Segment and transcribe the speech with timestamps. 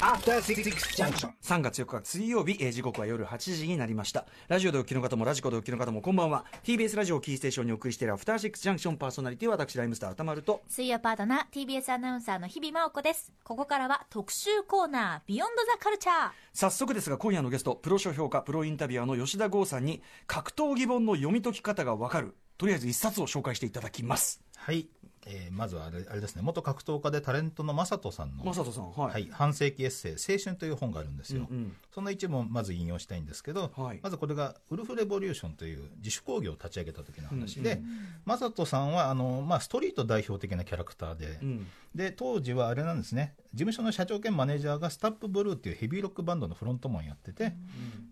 [0.00, 0.62] After Six
[0.96, 1.30] Junction.
[1.42, 4.26] 3月4日水曜日、えー時刻は夜8時になりました。
[4.46, 6.44] ラジオでお聞きの方もラジコでお聞きの方もこんばんは。
[6.62, 10.62] TBS ラジオをキーステーションにお送りしているアフターシックスジャンクションパーソナリティは私ライムスター歌丸と。
[10.68, 13.32] 水曜パートナー TBS アナウンサーの日々真央子です。
[13.42, 22.36] ここからは特集コーナービヨンドザカルチャー早速ですが今夜のゲストプロ書評家プロインタビュアーの吉田剛さんに格闘技本の読み解き方がわかる。
[22.56, 24.42] とりあえず一冊を紹介していただきます。
[24.56, 24.88] はい、
[25.30, 26.42] えーまずはあれあれですね。
[26.42, 31.76] 元格闘家でタレントの正人さんの正人さんはい、はい、半世紀エッセイ「青春」という本があるんですよ、うんうん。
[31.92, 34.00] その一部をまず引用したいんですけど、はい。
[34.02, 37.82] まずこれがウルフ・レボリューションという自主工業を立ち上げた時の話で、
[38.24, 41.66] 正人さんはあの、まあ、ストリート代表的なキャラクターで、ん。
[41.94, 43.34] で当時はあれなんですね。
[43.52, 47.54] 事務所の社長兼マネージャーがスタップブルーっていうヘビーロックバンドのフロントマンやってて、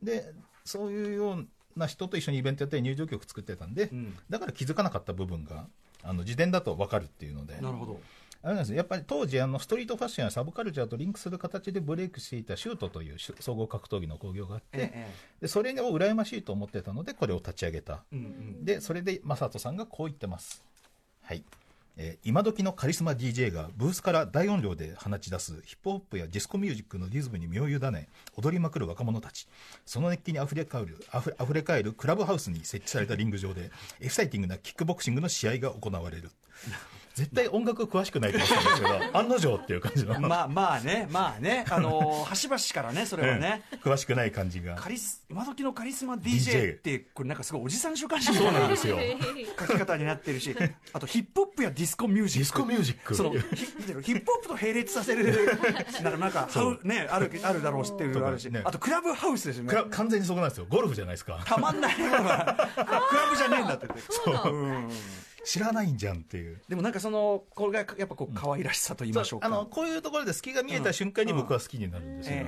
[0.02, 4.16] でそういうような人と一緒にイベントやって入場曲作ってたんで、ん。
[4.28, 5.68] だから気づかなかった部分が
[6.06, 7.54] あの自伝だと分かるっていうので。
[7.60, 8.00] なるほど。
[8.42, 8.76] あれなんですよ。
[8.76, 18.64] やっぱり当時あのストリートファッションやサブカルチャーとリンクする形でブレイクしていたシュートというし総合格闘技の興行があって、ええでそれを羨ましいと思ってたのでこれを立ち上げた、うんうん。
[18.64, 20.64] でそれで正人さんがこう言ってます。
[21.22, 21.42] はい
[21.96, 29.48] えー今時のカリスマ DJ がブースから大音量で放ち出すヒップホップやディスコミュージックのリズムに身を委ね踊りまくる若者たち。
[29.84, 36.30] その熱気にあふれ返るあふれあふれ返るクラブハウスに設置されたリング上でエキサイティングなキックボクシングの試合が行われる。
[37.16, 41.64] 絶対音楽詳しくないと思ったんですけど案の定っていう感じの、まあまあねまあね。
[41.70, 43.62] あのー 端々からねそれはね。
[43.82, 44.74] 詳しくない感じが。
[44.74, 48.98] カリス今時のカリスマ DJ ってこれなんかすごいおじさん週刊誌みたいなそうなんですよ。
[49.58, 50.54] 書き方になってるし
[50.92, 52.44] あとヒップホップやディスコミュージック。
[52.44, 53.14] ディスコミュージック。
[53.14, 53.42] そのヒヒ
[54.12, 55.58] ップホップと並列させる。
[56.20, 56.48] なんか
[56.82, 58.60] ねあるあるだろうしっていうのがあるし、ね。
[58.62, 59.74] あとクラブハウスですよね。
[59.90, 60.66] 完全にそこなんですよ。
[60.68, 61.40] ゴルフじゃないですか。
[61.46, 62.68] たまんないものが。
[62.74, 64.04] クラブじゃねえんだって言って。
[64.12, 64.54] そう。
[64.54, 64.90] うん
[65.46, 66.60] 知らないんじゃんっていう。
[66.68, 72.44] でもなんかそのこれがやっぱこう可愛らしさと言いましょうか、あのこういうところで隙が見えた瞬間に僕は好きになるんですよ、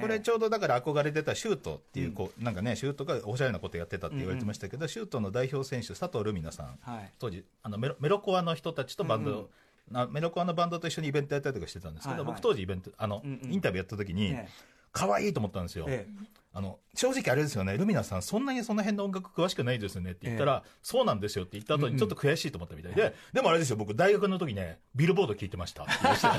[0.00, 7.12] これちょうどだから憧れてたシュートっていうこう、なんかねシュートがおしゃれなことやってたって言われてましたけど、シュートの代表選手佐藤ルミナさん、はい。
[7.18, 9.50] 当時あのメロメロコアの人たちとバンド、
[9.90, 12.34] なメロコアのバンドと一緒にイベントやったりとかしてたんですけど、はいはい。
[12.34, 14.48] 僕当時イベントあの、うんうんインタビューやった時に、ええ。
[14.92, 16.12] 可愛いと思ったんですよ、ええ。
[16.54, 17.76] あの正直あれですよね。
[17.78, 26.32] ルミナさんそんなにその辺の音楽詳しくないですよねって言ったら、そうなんですよって言った後にちょっと悔しいと思ったみたいで、でもあれですよ僕大学の時ねビルボード聞いてましたって言いました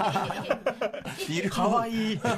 [1.28, 2.20] ビルかわいい。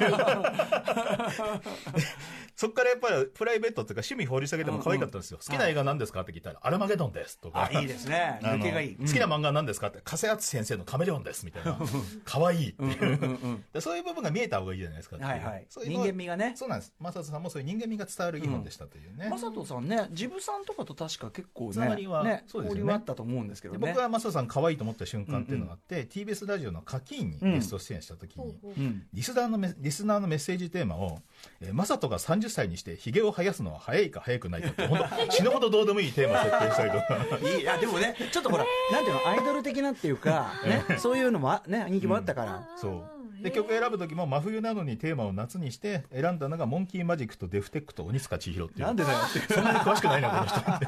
[2.56, 7.70] そっからやっぱりプライベートっていうか趣味掘り下げても可愛かったんですよ、好きな映画何ですかって聞いたら、アルマゲドンですとか。
[7.70, 8.40] あいいですね。
[8.42, 8.96] 抜けがいい。
[8.96, 10.00] 好きな漫画は何ですかって。
[10.06, 11.78] 加瀬敦先生のカメレオンですみたいな。
[12.24, 13.60] 可愛いっていう。
[13.74, 15.28] でそういう部分が見えた方がいいじゃないですかってう。
[15.28, 15.66] はいはい。
[15.68, 16.54] そういう人間味がね。
[16.56, 16.94] そうなんです。
[16.98, 22.80] 正人さんもそういう人間味が伝わるいい本でしたというね、正人さんねジブさんとかと確か結構ねつながりはねそうですよね。
[22.82, 23.80] 交流あったと思うんですけどね。
[23.80, 31.20] で僕は正人さん可愛いと思った瞬間っていうのがあって、TBS ラジオの課金にゲスト出演した時に、うんリスナーのメリスナーのメッセージテーマを、
[31.62, 43.15] えー、マサトが30歳にしてヒゲを生やすのは早いか早くないかって本当 死ぬほどどうでもいいテーマ設定したりとかいやでもねちょっとほら、なんていうのアイドル的なっていうかねそういうのもあね人気もあったから、そう
[43.46, 48.86] で曲選ぶ時も真冬なのにテーマを夏にして選んだのがモンキーマジックとデフテックと鬼塚千尋っていう。
[48.86, 49.54] なんでだよって。
[49.54, 50.60] そんなに詳しくないなこの人。
[50.60, 50.86] って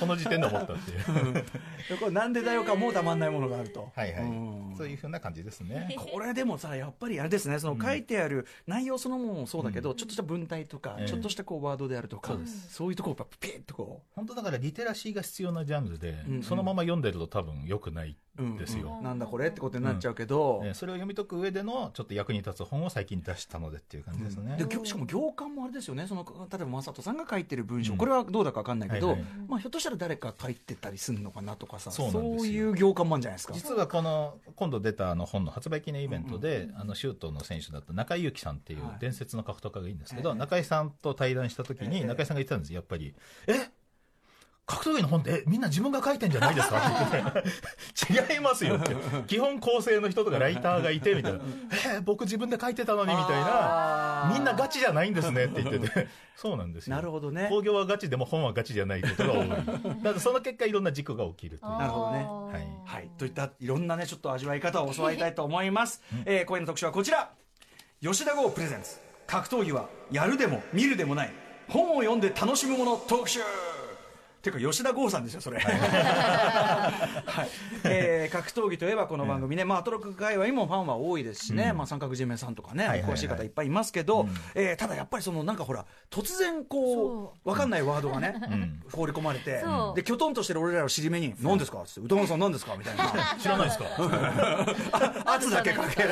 [0.00, 1.98] この時点で思ったっていう。
[2.00, 3.92] これなんでだよかもうたまんないものがあると。
[3.94, 4.22] はいはい。
[4.24, 4.74] うん。
[4.76, 5.94] そういうふうな感じですね。
[6.12, 11.06] これでもさやっぱりあれですねその書いてある内容そのものもそうだけど、ちょっとした文体とか、ええ。
[11.06, 12.36] ちょっとしたこうワードであるとか
[12.68, 16.42] そういうところをピッとこ本当だからリテラシーが必要なジャンルで、うんうん。
[16.42, 18.16] そのまま読んでると多分良くないうん
[18.58, 26.06] ですよ、うなんだこれってことになっちゃうけど、えーそれを読み解く上でのちょっと役に立つ本を最近出したのでっていう感じですね、で行しかも行間もあれですよね。
[26.06, 27.98] その例えば正人さんが書いてる文章、うん。
[27.98, 29.26] これはどうだか分かんないけど、はいはい。
[29.48, 31.90] まあ、ひょっとしたら誰か書いてたりするのかなとかさ。
[31.90, 33.54] そういう行間もあるんじゃないですか。
[33.54, 38.98] 実はこの今度出たあの本の発売記念イベントで、あのシュートの選手だった中井裕樹さんっていうはい。
[39.00, 42.04] 伝説の格闘家がいいんですけど、ええ中井さんと対談した時に、ええ。
[42.04, 43.14] 中井さんが言ってたんですやっぱり
[43.46, 43.70] 「え
[44.70, 48.94] 格闘技の本ってえみんな自分が書いてんじゃないですか?」って言って「違いますよ」って。
[49.26, 51.40] 基本構成の人とかライターがいてみたいな
[51.96, 56.08] 「え僕自分で書いてたのに」みたいな「みんなガチじゃないんですね」って言ってて。
[56.36, 56.96] そうなんですよ。
[56.96, 57.48] なるほどね。
[57.50, 59.48] 興行はガチでも本はガチじゃないことが多い。
[59.50, 59.68] だか
[60.02, 62.24] らその結果いろんな事故が起きるというなるほどね。
[62.24, 62.68] はい。
[62.86, 67.30] はい、といったいろんなねちょっと味わい方を教わりたいと思います、えー、今夜の特集はこちら。
[68.00, 68.98] 吉田剛プレゼンツ。
[69.26, 71.32] 格闘技はやるでも見るでもない。
[71.68, 73.40] 本を読んで楽しむもの特集
[74.42, 75.58] ていうか吉田剛さんですよそれ。
[75.58, 75.70] は
[77.44, 77.48] い。
[77.84, 81.78] えー格闘技といえばこの番組ね、まあ、アトロック界隈にもファンは多いですしね、うん。
[81.78, 84.34] まあ、三角締めさんとかね、詳しい方いっぱいいますけど、うん。
[84.54, 88.82] えーただやっぱりそのなんかほら突然こう分かんないワードがね、ん。
[88.92, 89.62] 放り込まれて
[89.94, 93.04] できょとんとしてる俺らを尻目に「何ですか?」っつって「歌丸さん何ですか?」みたいな。
[93.38, 93.84] 知らないですか？
[95.26, 96.08] あ圧だけかける。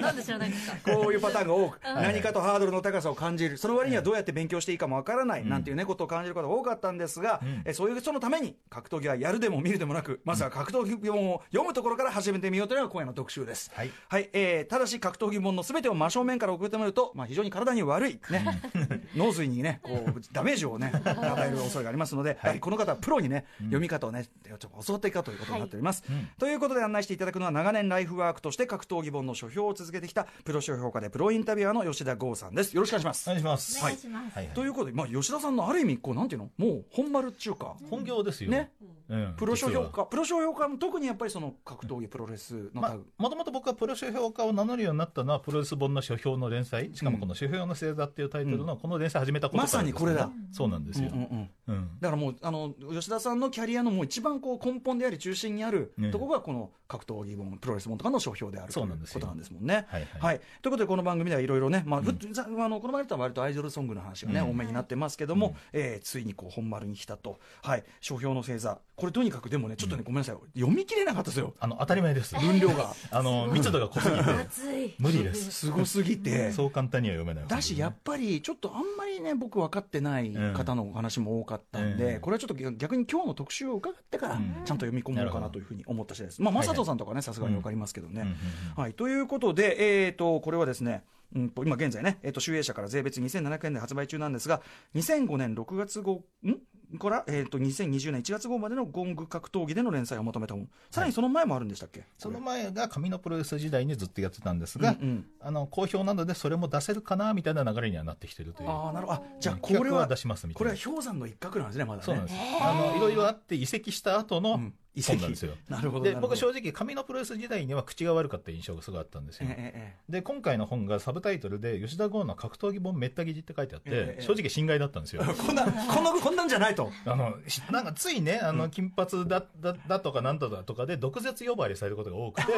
[0.00, 0.92] なんで知らないんですか？
[0.94, 7.62] こういうパターンが多く、何かとハードルの高さを感じる、その割にはどうやって勉強していいかもわからない、なんていうね、ことを感じる方が多かったんですが、ん。
[7.64, 13.70] えそういう人のために、格闘技はやるでも見るでもなく、まずは格闘技本を読むところから始めてみようというのが今夜の特集です。
[13.74, 13.84] は
[14.18, 14.30] い。
[14.32, 18.62] えーただし格闘技本のすべてを真正面から送ってみると、まあ、非常に体に悪い、ね、
[19.16, 26.04] 脳髄にね、こう、ダメージをね、 与える恐れがありますので、やはりこの方はプロにね、読み方をね、ちょっと教わっていくかということになっております。
[26.38, 32.74] ということで案内していただくのは、長年ライフワークとして格闘技本の書評を続けてきた、プロ書評家でプロインタビュアーの吉田剛さんです。
[32.74, 33.28] よろしくお願いします。
[33.28, 33.82] お願いします。
[33.82, 33.98] はい。
[34.34, 34.48] はい。
[34.54, 59.86] ということで、まあ、吉田さんのある意味、こう、なんていうのもう、本丸っちゅうか、本業ですよね、うんプロ書評家、プロ書評家も特にやっぱりその格闘技、プロレスのまあ、もともと僕はプロ書評家を名乗るようになったのはプロレス本の書評の連載しかもこの「書評の星座」っていうタイトルのこの連載始めたことからねまさにこれだそうなんですよ、うんうんうんうんだからもうあの吉田さんのキャリアのもう一番こう根本であり中心にあるところがこの格闘技本プロレス本とかの書評であるというそうなんですことなんですもんね。
[59.88, 68.78] はいはいということでこの番組ではいろいろね、まあふざあのこの前とは割とアイドルソングの話がね、うん多めになってますけども、えーついにこう本丸に来たと、はい、書評の星座。
[68.96, 70.36] これとにかくでもねちょっとね、ごめんなさい。
[70.58, 71.54] 読み切れなかったですよ。
[71.58, 72.34] あの当たり前です。
[72.34, 72.94] 分量が。
[73.10, 74.22] あの密度が濃すぎて。
[74.22, 74.94] 熱い。
[74.98, 75.50] 無理です。
[75.50, 76.52] すごすぎて。
[76.52, 77.48] そう簡単には読めない。
[77.48, 82.20] だし、やっぱりちょっとあんまりね、僕分かってない方のお話も多かったんで、うん。
[82.20, 84.42] これはちょっと逆に今日の特集を伺ってから、うん。
[84.64, 86.42] ちゃんと読み込もうかなというふうに思った次第です。
[86.42, 88.36] まあ、はい正人さんとかね、さすがに分かりますけどね。
[88.76, 91.04] はい、ということで、えー、とこれはですね、
[91.34, 94.62] うん、と今現在ね、えー、と集英社から税別2700円で発売中なんですが、
[94.94, 96.58] 2005年6月号ん
[96.98, 105.26] から、えー、と2020年1月号までのゴング格闘技での連載をまとめた本、さらにその前もあるんでしたっけ、その前が紙のプロレス時代にずっとやってたんですが、うんうん。
[105.40, 110.70] あの好評なのでそれも出せるかなみたいな流れにはなってきてるというああ、なるほど、あじゃあ、これは出しますみたいな。
[110.70, 112.04] これは氷山の一角なんですね、まだね。
[112.04, 116.04] そうなんです、あのいろいろあって移籍した後のうん移籍本なんですよ、 なるほど。
[116.04, 125.22] で僕正直紙のプロレス時代には口が悪かった印象がすごいあったんですよ、えええで今回の本がサブタイトルで吉田剛の格闘技本めった切りって書いてあって、ええ正直心外だったんですよ。
[125.22, 126.90] え こんな、こんな、こんなんじゃないと。
[127.04, 132.52] あのしなんかついねあの金髪だだだとかなんとかとかで毒舌呼ばわりされることが多くて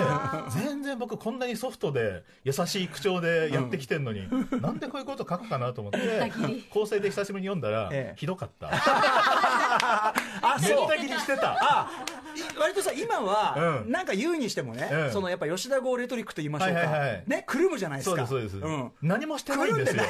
[0.50, 4.28] 全然僕こんなにソフトで優しい口調でやってきてんのに、
[4.60, 6.32] なんでこういうこと書くかなと思って
[6.70, 8.16] 構成で久しぶりに読んだら、ええ。
[8.16, 10.14] ひどかった
[10.54, 11.90] あ、めった切りしてたあ
[12.36, 13.92] い割とさ今は、うん。
[13.92, 15.12] なんか言うにしてもね、うん。
[15.12, 17.24] そのやっぱ吉田剛レトリックと言いましょうか、はいはいはい。
[17.26, 18.26] ねくるむじゃないですか。
[18.26, 20.02] そうですそうです、ん、何もしてないんですよ。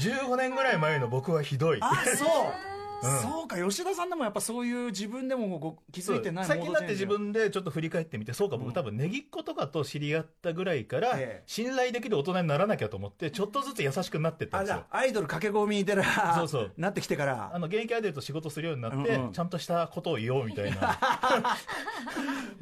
[0.00, 1.78] 15 年ぐらい前の僕はひどい。
[1.80, 2.71] あそう、うん
[3.02, 7.42] そうか吉田さんでもやっぱそういう自分でもご気づいてない最近になって自モードチェンジを。
[7.42, 11.42] 分でちょっと振り返ってみてそうか僕多分ネギっ子とかと知り合ったぐらいからええ。
[11.46, 14.84] 信頼できる大人にならなきゃと思ってちょっとずつ優しくなってったんですよ。
[14.90, 16.04] アイドル駆け込みに出ら
[16.36, 16.72] そうそう。
[16.76, 17.50] なってきてから。
[17.52, 19.32] あの現役アイドルと仕事するようになって、うんうん。
[19.32, 20.98] ちゃんとしたことを言おうみたいな。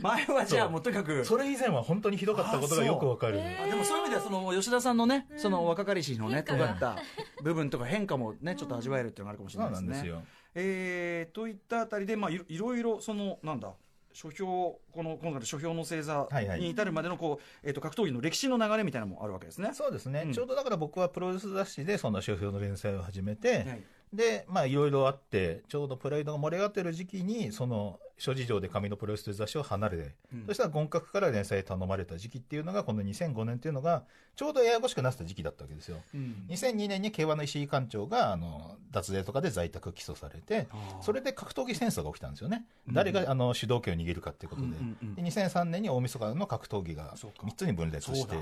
[0.00, 1.24] 前はじゃあもうとにかく。
[1.24, 6.96] それ以前は本当にひどかったことがよくわかる、あでもそういう意味ではその吉田さんのね、その若かりしのね尖った
[7.42, 10.14] 部分とか変化もねちょっと味わえるっていうのがあるかもしれそないですね。
[10.54, 13.72] えーといったあたりで、まあ、いろいろそのなんだ
[14.12, 19.70] 書評この今回の書評の星座に至るまでのこう、えー、と格闘技の歴史の流れみたいなのもあるわけですね。
[19.72, 20.32] そうですね、うん。
[20.32, 30.46] ちょうどだから僕はプロレス雑誌でその書評の連載を始めて、はいでまあいろいろあってちょうどプライドが盛り上がってる時期にその諸事情で紙のプロレスという雑誌を離れて、うん。
[30.46, 34.04] そしたら権格から連載頼まれた時期っていうのがこの2005年っていうのが
[34.36, 35.96] ちょうどややこしくなってた時期だったわけですよ。
[36.14, 36.44] うん。
[36.50, 40.68] 2002年に競馬の石井館長があの脱税とかで在宅起訴されて
[41.00, 42.94] それで格闘技戦争が起きたんですよね、うん。
[42.94, 45.14] 誰があの主導権を握るかっていうことで,、うんうんうん。
[45.14, 47.46] で2003年に大晦日の格闘技がそうか。
[47.46, 48.36] 3つに分裂して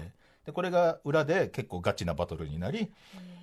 [0.44, 2.90] でこれが裏で結構ガチなバトルになり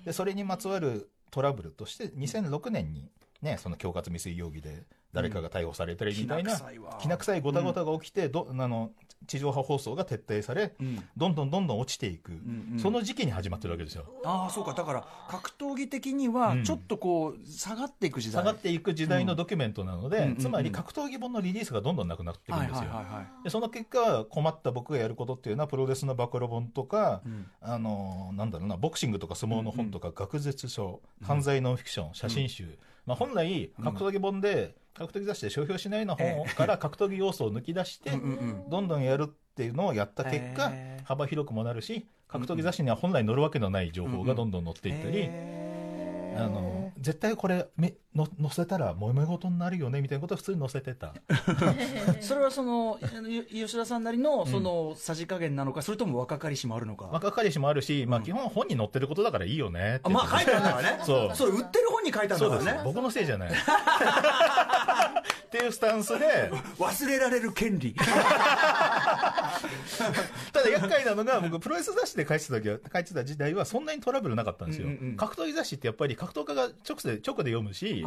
[0.04, 3.10] でそれにまつわるトラブルとして2006年に、
[3.42, 6.98] ね、その恐喝未遂容疑で誰かが逮捕されたりみたいな、きな臭いわ。
[7.00, 8.90] きな臭いごたごたが起きて、どあの
[9.26, 11.02] 地上波放送が撤退され、うん。
[11.16, 12.78] どんどんどんどん落ちていく、んうん。
[12.78, 14.04] その時期に始まってるわけですよ。
[14.24, 14.72] ああそうか。
[14.74, 16.64] だから格闘技的にはうん。
[16.64, 20.24] ちょっとこう下がっていく時代、下がっていく時代のドキュメントなので、うん。
[20.24, 20.36] うんうん。
[20.38, 22.90] つまり格闘技本のリリースがどんどんなくなっていくんはいですよ。
[23.44, 27.46] でその結果困った僕がやることっていうのはプロレスの暴露本とか、うん。
[27.60, 38.10] あのなんだろうなボクシングとか相撲の本とか、学術書犯罪ノンフィクション写真集、まあ、本来格闘技本で、格闘技雑誌で商標しないような本から格闘技要素を抜き出して、
[38.68, 40.72] どんどんやるっていうのをやった結果、
[41.04, 45.28] 幅広くもなるし格闘技雑誌には本来載るわけのない情報がどんどん載っていったり、
[46.36, 51.12] あの絶対これめの乗せたら揉め事になるよねみたいなことを普通に乗せてた。
[52.20, 52.98] それはその
[53.50, 61.02] 吉田さんなりのそのさじ加減なのか、それとも若かりしもあるのか、若かりしもあるし、まあ、基本本に載ってることだからいいよねってあまあ書いてあるんだからね。
[61.04, 61.36] そう。
[61.36, 62.92] それ売ってる本に書いてあるそうですんだからね。
[62.92, 63.50] 僕のせいじゃない。
[63.50, 63.52] っ
[65.50, 66.50] ていうスタンスで。
[66.78, 67.94] 忘れられる権利。
[70.52, 75.16] ただ厄介なのが僕プロレス雑誌で書いてた時は書いてた時代はそんなにトラブルなかったんですよ、うんうんうん。
[75.16, 78.05] 格闘技雑誌ってやっぱり格闘家が直で直で読むしあ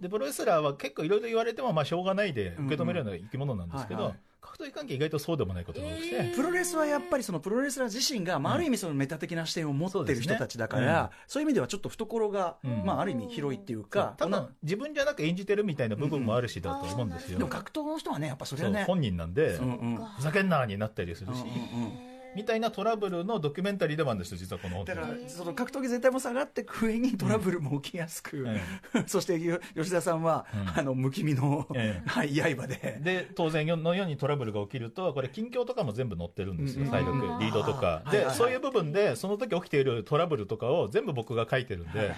[0.00, 4.34] でプロレスラーは結構いろいろ言われてもまあしょうがないで受け止めるような生き物なんですけどうんうんはいはい。
[4.44, 12.82] 格闘技関係意外とそうでもないことが多くて、えプロレスはやっぱりそのプロレスラー自身が、まあ、ある意味そのメタ的な視点を持ってる人たちだから、そういう意味ではちょっと懐が、うん。
[12.84, 28.60] まあ、ある意味広いっていうか、多分自分じゃなく演じてるみたいな部分もあるしだと思うんですよ、でも格闘の人はねやっぱそれはね本人なんで、うんうんふざけんなになったりするし、うんうんうんみたいなトラブルのドキュメンタリーでもあるんですよ実はこの本だからその格闘技全体も下がっていく上にトラブルも起きやすく、え
[29.06, 30.78] そしてよ吉田さんは、うん。
[30.80, 32.08] あのむきみの、ええ。
[32.08, 32.98] はい、刃で。
[33.00, 37.38] で当然のようにトラブルが起きるとこれ近況とかも全部載ってるんですようん体力うん。
[37.38, 37.86] リードとか。
[37.86, 38.26] はいはいはい。
[38.28, 42.10] でそういう部分でその時起きているトラブルとかを全部僕が書いてるんではい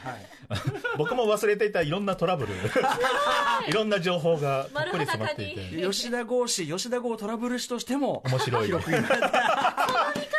[0.98, 2.52] 僕も忘れていたいろんなトラブル。
[2.54, 2.56] い。
[3.72, 8.70] ろんな情報がたっぷり詰まってい丸て吉田剛氏、吉田剛トラブル師としても、面白い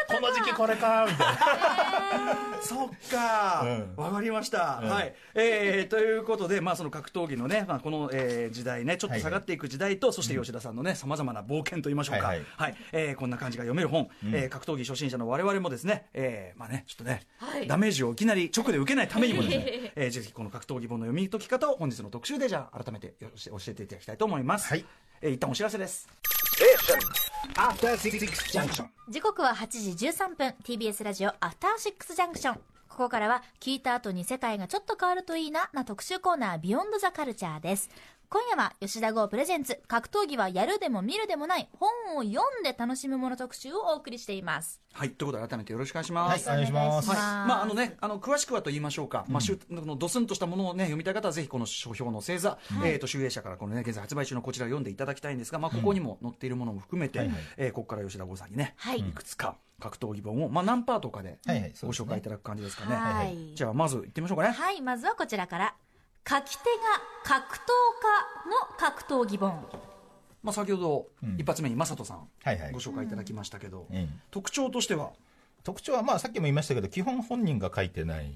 [0.08, 4.80] この時期これかみたいな そっか、うんわかりました。
[4.82, 5.14] うんはい。
[5.36, 12.24] えー、ということで、まあ、その格闘技のね、まあ、この、えー時代ね、ちょっと下がっていく時代と、そして吉田さんのね、さまざまな冒険と言いましょうか。
[12.24, 24.70] ははいいはいえーこんな感じが読める本、うんえー格闘技初心者の我々もですね、えーまあね、ちょっとね、はいダメージをいきなり直で受けないためにもですね、 えーぜひこの格闘技本の読み解き方を本日の特集で、じゃあ、改めてよ教えていただきたいと思います。
[24.70, 24.86] はい。
[25.22, 26.08] えー一旦お知らせです。
[26.58, 28.20] After Six
[28.52, 28.86] Junction.
[29.10, 30.56] 時刻は8時13分。
[30.64, 32.62] TBS ラジオアフターシックスジャンクションこ
[33.04, 37.92] こからは聞いた後に世界がちょっと変わるといいなな特集コーナービヨンドザカルチャーです
[38.30, 44.82] 今夜は吉田剛プレゼンツ格闘技はやるでも見るでもない本を読んで楽しむもの特集をお送りしています。
[44.92, 45.12] はい。
[45.12, 46.50] ということで、改めてよろしくお願いします。
[46.50, 47.10] はいお願いします。
[47.10, 57.38] はい、まああのね、あの詳しくはと言いましょうか、まあしゅこのドスンとしたものをね読みたい方はぜひこの書評の星座、えっ、と集英社からこのね現在発売中のこちらを読んでいただきたいんですが、まあここにも載っているものも含めて、はいはい。
[57.56, 59.00] えーここから吉田剛さんにね、はい。
[59.00, 61.40] いくつか格闘技本をまあ何パートかで
[61.82, 62.96] ご紹介いただく感じですかね。
[62.96, 63.56] はい。
[63.56, 64.52] じゃあまず行ってみましょうかね。
[64.52, 65.76] はいまずはこちらから
[66.30, 67.60] 書き手が格闘
[68.02, 69.66] 家の格闘技本。
[70.44, 71.36] まあ先ほどうん。
[71.40, 72.72] 一発目に正人さんはいはい。
[72.74, 74.10] ご紹介いただきましたけど、うん。
[74.32, 75.12] 特徴としては？
[75.64, 78.32] 特徴はまあさっきも言いましたけど基本本人が書いてない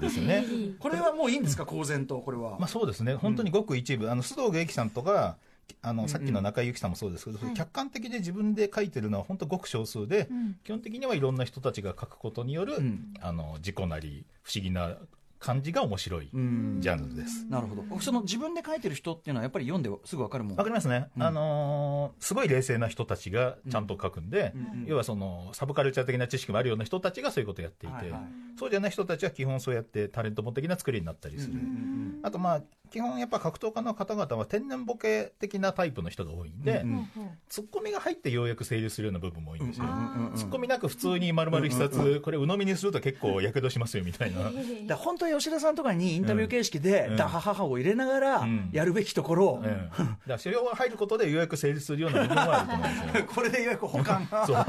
[0.00, 0.44] ですよね。
[0.80, 1.64] これはもういいんですか？
[1.66, 2.58] 公然とこれは。
[2.58, 3.14] まあそうですね。
[3.14, 4.10] 本当にごく一部。
[4.10, 5.36] あの須藤元気さんとか
[5.82, 7.54] あのさっきの中井由紀さんもそうですけど、はい。
[7.54, 10.58] 客観的で自分で書いてるのは本当ごく少数で、うん。
[10.64, 13.14] 基本的にはいろんな人たちが書くことによる、うん。
[13.20, 14.96] あの事故なり不思議な
[15.40, 16.76] 感じが面白いうん。
[16.80, 17.46] ジャンルです。
[17.48, 18.00] なるほど。
[18.00, 20.56] その自分で書いてる人っていうのはやっぱり読んですぐわかるもん？
[20.56, 21.22] わかりますね、うん。
[21.22, 24.82] あのーすごい冷静な人たちがちゃんと書くんで、うん。
[24.82, 24.86] うん。
[24.86, 28.20] 要はそのサブカルチャー的な知識もあるような人たちがそういうことをやっていて、はいはい
[28.58, 32.20] そうじゃない人たちは基本そうやってタレント本的な作りになったりする、うんうんうん。
[32.22, 37.08] あとまあ基本やっぱ格闘家の方々は天然ボケ的なタイプの人が多いんで、うん
[37.48, 40.30] ツッコミが入ってようやく成立するような部分も多いんですよ、うんうんうん。
[40.30, 44.52] うんツッコミなく普通に丸々一冊、これ鵜呑みにすると結構やけどしますよみたいな、
[44.86, 47.16] だ本当は吉田さんとかにインタビュー形式で、うん。
[47.16, 48.70] ダハハハを入れながらうん。
[48.72, 49.40] やるべきところ。
[49.40, 53.24] を、え えだからそれが入ることでようやく成立するような部分はあると思うんですよ。
[53.34, 54.56] これでようやく保管がそう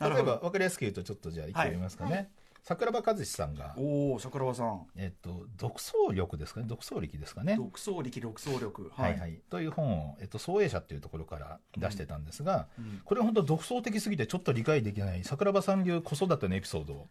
[0.00, 2.30] 例えば分かりやすく言うとちょっとじゃあ一個読みますかね、
[2.68, 4.86] 桜庭和志さんが、おお桜庭さん。
[4.96, 6.66] えっと、独創力ですかね？
[6.66, 7.54] 独創力ですかね？
[7.54, 8.90] 独創力独創力。
[8.92, 9.16] はい。
[9.20, 13.00] はい、という本を、えっと、創営者っていうところから出してたんですが、うん。
[13.04, 17.06] これは本当独創的すぎてちょっと理解できない桜庭さん流子育てのエピソード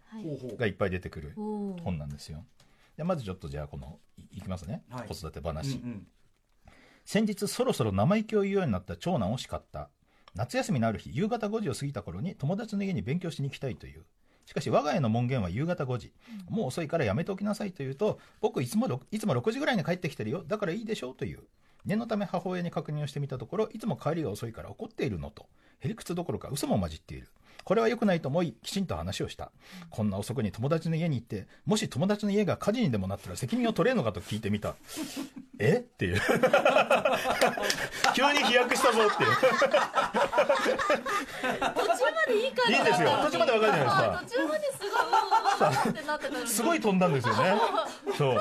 [0.58, 2.44] がいっぱい出てくる本なんですよ。
[2.98, 5.08] でまずちょっとじゃあこのいいきますね、はい。
[5.08, 6.08] 子育て話、うんうん。
[7.06, 9.90] 先日そろそろ生意気を言うようになった長男を叱った。
[10.34, 14.04] 夏休みのある日夕方5時を過ぎた頃に友達の家に勉強しに行きたいという
[14.46, 16.14] しかし我が家の門限は夕方5時、
[16.50, 20.44] もう遅いからやめておきなさいと言うと僕いつもいつも6時ぐらいに帰ってきてるよ。
[20.48, 21.40] だからいいでしょうという。
[21.86, 25.48] 念のため母親に確認をしてみたところいつも帰りが遅いから怒っているのと。
[25.80, 27.28] へりくつどころか嘘も混じっている。
[27.66, 29.52] これは良くないと思いきちんと話をした。
[29.90, 34.76] こんな遅くに友達の家に行ってもし友達の家が火事にでもなったら責任を取れるのかと聞いてみた。
[35.58, 35.84] え？
[35.84, 36.22] っていう。
[38.14, 39.30] 急に飛躍したぞっていう。
[39.36, 39.42] 途
[41.82, 43.10] 中までいい感じいいですよ。
[43.24, 44.22] 途中までわかるじゃないですか。
[44.24, 46.48] 途中まですごいうわーってなってたのに。
[46.48, 47.56] すごい飛んだんですよね。
[48.18, 48.38] そう。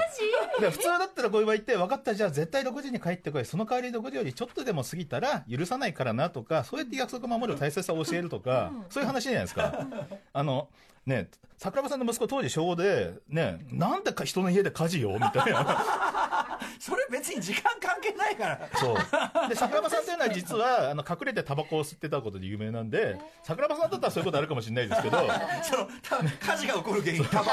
[0.61, 9.87] で普通だったらこういう場合って分かったじゃあ絶対6時に帰ってこいその代わり6時よりちょっとでも過ぎたら許さないからなとかそうやって約束を守る大切さを教えるとか、そういう話じゃないですか
[10.33, 10.69] あの
[11.07, 19.49] ね桜庭さんの息子当時小5でねなんでか人の家で火事よみたいな それ別に時間関係ないからそう。
[19.49, 25.19] で、桜庭さんというのは実は、あの、隠れてタバコを吸ってたことで有名なんで、桜庭さんだったらそういうことあるかもしれないですけど、
[25.63, 27.51] その多分火事が起こる原因タバコ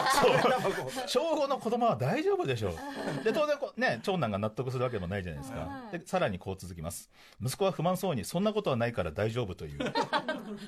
[1.07, 3.23] 小5の子供は大丈夫でしょう。
[3.23, 5.69] で、当然こう、ね、長男が納得するわけでもないじゃないですか。
[5.91, 7.09] で、さらにこう続きます。
[7.41, 9.79] 息子は不満そうに、そんなことはないから大丈夫という。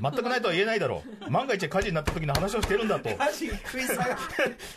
[0.02, 1.32] 全くないとは言えないだろう。
[1.32, 3.10] 万が一火事になった時の話をしてるんだと。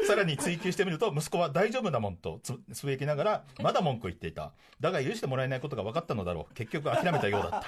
[0.06, 4.52] さらに追求してみると、息子は大丈夫なもんとつつぶやきながら、まだ文句を言っていた。
[4.80, 6.54] だが許してもらえないことが分かったのだろう。
[6.54, 7.64] 結局諦めたようだった。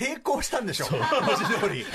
[0.00, 1.00] 並行したんでしょ文
[1.36, 1.86] 字通り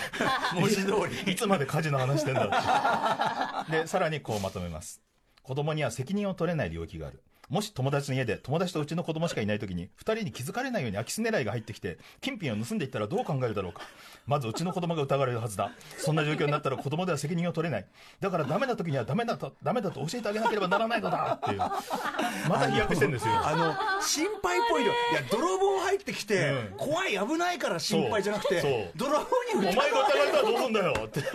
[0.53, 3.71] 文字通りいつまで火事の話してんだって。
[3.81, 5.01] で、さらにこうまとめます。
[5.43, 7.23] 子供には責任を取れない領域がある。
[7.49, 13.83] もし友達の家で友達とうちの子供しかいない時に二人に気づかれないように空き巣狙いが入ってきて金品を盗んでいったらどう考えるだろうか。
[14.25, 15.71] まずうちの子供が疑われるはずだ。
[15.97, 17.85] そんな状況になったら子供では責任を取れない。
[18.19, 21.57] だからダメな時にはダメだとダメだと教えてあげなければならないのだっていう。
[21.57, 23.33] また飛躍してんですよ。
[23.33, 26.77] あの心配っぽいのいや泥棒入ってきて、うん。
[26.77, 28.91] 怖い危ないから心配じゃなくてそう。
[28.97, 29.25] 泥棒
[29.55, 31.21] おに前が疑われたらどうすんだよって。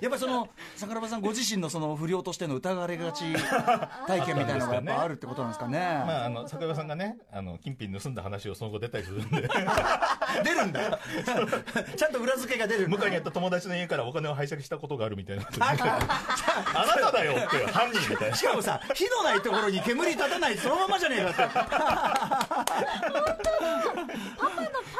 [0.00, 3.24] やっぱりその桜庭さんご自身のその不良としての疑われがち
[4.06, 9.48] 体験みたいなのがやっぱあるってことなんですかね、まあ、あの桜庭さんがねあの金品盗んだ話をその後出たりするんで。
[10.44, 10.98] 出るんだ。
[11.96, 12.88] ちゃんと裏付けが出る。
[12.88, 15.46] 向かいにあった友達の家からお金を拝借したことがあるみたいな。
[15.58, 18.36] あなただよっていう犯人みたいな。
[18.36, 21.66] しかもさ火のないところに煙立たないそのままじゃねえかパ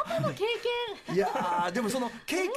[0.05, 0.37] パの経っ
[1.07, 2.49] ていやーでもその経験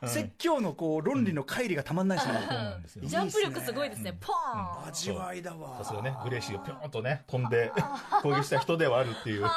[0.00, 3.02] と説教のこう論理の乖離がたまんないですね、そうなんですよ。
[3.02, 4.16] 験ジャンプ力すごいですね。
[4.20, 4.88] ポーン。
[4.88, 5.78] 味わいだわ。
[5.78, 7.72] さすがねグレーシーをぴょんとね飛んで
[8.22, 9.44] 攻撃した人ではあるっていう。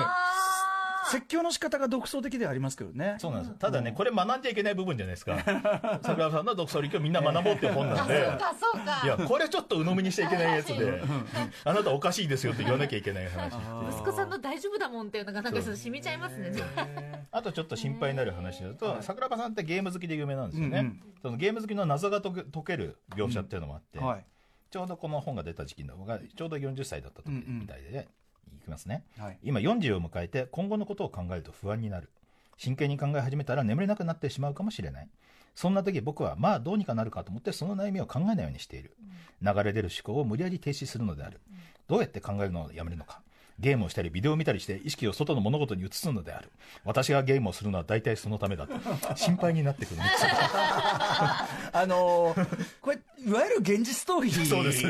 [1.08, 3.16] 説教の仕方が独創的ではありますけどね。
[3.20, 5.38] そうなんですただねこれ学んじゃいけない部分じゃないですか。
[6.04, 8.26] 桜庭さんの独創力をみんな学ぼうっていう本なんで。
[8.26, 9.02] あそうか。
[9.04, 11.02] いやこれちょっと鵜呑みにしちゃいけないやつで
[11.64, 13.54] あなたおかしいですよって言わなきゃいけない話。
[13.90, 16.52] 息子さんの大丈夫だもんっていうのがなんかちょっと染みちゃいますね。
[17.32, 21.04] あとちょっと心配になる話だと、桜庭さんってゲーム好きで有名なんですよね、うんうん。
[21.22, 24.26] そのゲーム好きの謎が解け解ける描写っていうのもあって、はい
[24.70, 28.08] ちょうどこの本が出た時期の方がちょうど40歳だった時みたいで、
[28.56, 29.40] いきますね、はい。
[29.44, 32.10] 今40を迎えて今後のことを考えると不安になる。
[32.58, 35.10] 真剣に考え始めたら眠れなくなってしまうかもしれない。
[35.56, 38.96] そんな時僕はまあどうにかなるかと思ってその悩みを考えないようにしている。
[39.42, 41.40] 流れ出る思考を無理やり停止するのである。
[41.88, 43.22] どうやって考えるのをやめるのか
[43.60, 46.52] ゲームをしたりビデオを見たりして意識を外の物事に移すのである。
[46.86, 48.74] 私がゲームをするのは大体そのためだと。
[49.16, 50.32] 心配になってくるんですよ
[51.74, 52.48] あのー
[52.82, 54.30] これいわゆる現実逃避。
[54.46, 54.84] そうです。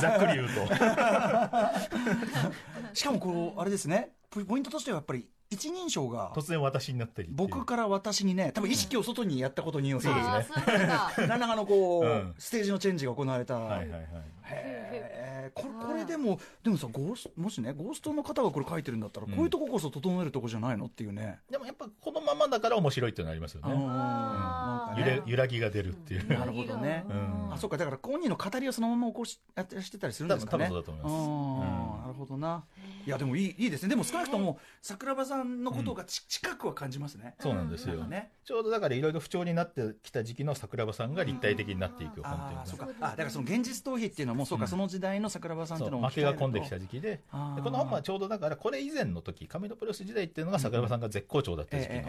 [0.00, 0.74] ざっくり言うと。
[2.94, 4.10] しかもこうあれですね。
[4.30, 10.32] ポポイントとしてはやっぱり一人称が突然私になったり僕から私にね多分意識を外にやったことにより、そうですね。
[10.32, 12.34] あーそういうことだ 何らかのこう、うん。
[12.38, 14.08] ステージのチェンジが行われた、はいはいはい
[14.46, 15.60] へー。
[15.60, 20.86] これこれでもでもさゴースもしねゴーストの方がこれ書いてるんだったら、こういうとここそ整えるとこじゃないの？
[20.86, 23.72] っていうね、でもやっぱこのままだから面白いっていうのありますよね。
[23.72, 24.96] あー。
[24.96, 26.28] なんか揺ねれ揺らぎが出るっていう。
[26.28, 27.52] なるほどね、うん。
[27.52, 30.66] あそうかだから本人の語りをそのまま起こしやってしてたりするんですかね。
[30.66, 31.12] 多分多分そうだと思います。
[31.12, 32.64] あーなるほどな。
[33.06, 33.90] いやでもいいいいですね。
[33.90, 37.34] でも少なくとも桜庭さんのことがち、近くは感じますね。
[37.40, 42.86] そうなんですよ、なんかねちょうどだからいろいろ不調になってきた時期の桜庭さんが立体的になっていく本っていうああそうか。
[42.86, 47.22] のあだからその現実逃避っていうのはもうそうか、その時代の桜庭さんっていうのも負けが込んできた時期で。
[47.32, 47.36] こ
[47.70, 52.02] の本はちょうどだからこれ以前の時カメロプロス時代っていうのが桜庭さんが絶好調だった時期の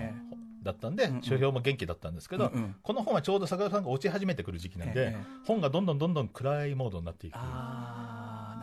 [0.62, 2.76] だったんでん書評も元気だったんですけど、うんうん。
[2.84, 7.38] この本はちょうど桜庭さんが落ち始めてくる時期なんで、ええ本がどんどんどんどん暗いモードになっていく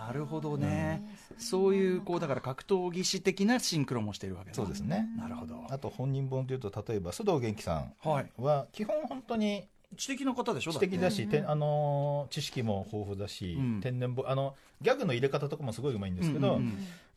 [0.06, 1.02] なるほどね、
[1.38, 4.54] そういうこうだから格闘技師的なシンクロもしているわけだ。
[4.54, 5.08] そうですね。
[5.16, 5.64] なるほど。
[5.70, 7.94] あと本人本というと例えば須藤元気さん。
[8.02, 10.72] は基本本当に知的な方でしょ？
[10.72, 13.80] 知的だし、てあのー知識も豊富だし、うん。
[13.80, 16.60] 天然ぼあのギャグの入れ方とかもすごいうまいんですけど、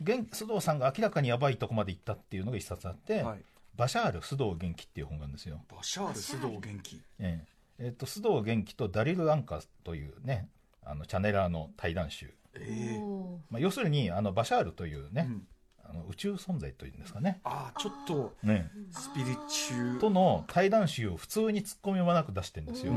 [0.03, 3.39] 須藤さんが明らかにやばいとこまで行ったっていうのが一冊あって、はい。
[3.75, 5.59] バシャール須藤元気っていう本があるんですよ。
[5.75, 7.01] バシャール須藤元気。
[7.19, 7.43] え
[7.79, 7.85] え。
[7.85, 10.47] えっと須藤元気とダリル・アンカーというね
[10.83, 12.99] あのチャネラーの対談集、え
[13.49, 15.47] まあ、要するにあのバシャールというね、うん。
[15.89, 17.39] あの宇宙存在というんですかね。
[17.43, 18.69] ああちょっとね。
[18.91, 22.91] スピリチュとの対談集を普通に突っ込みもなく出してるんですよ。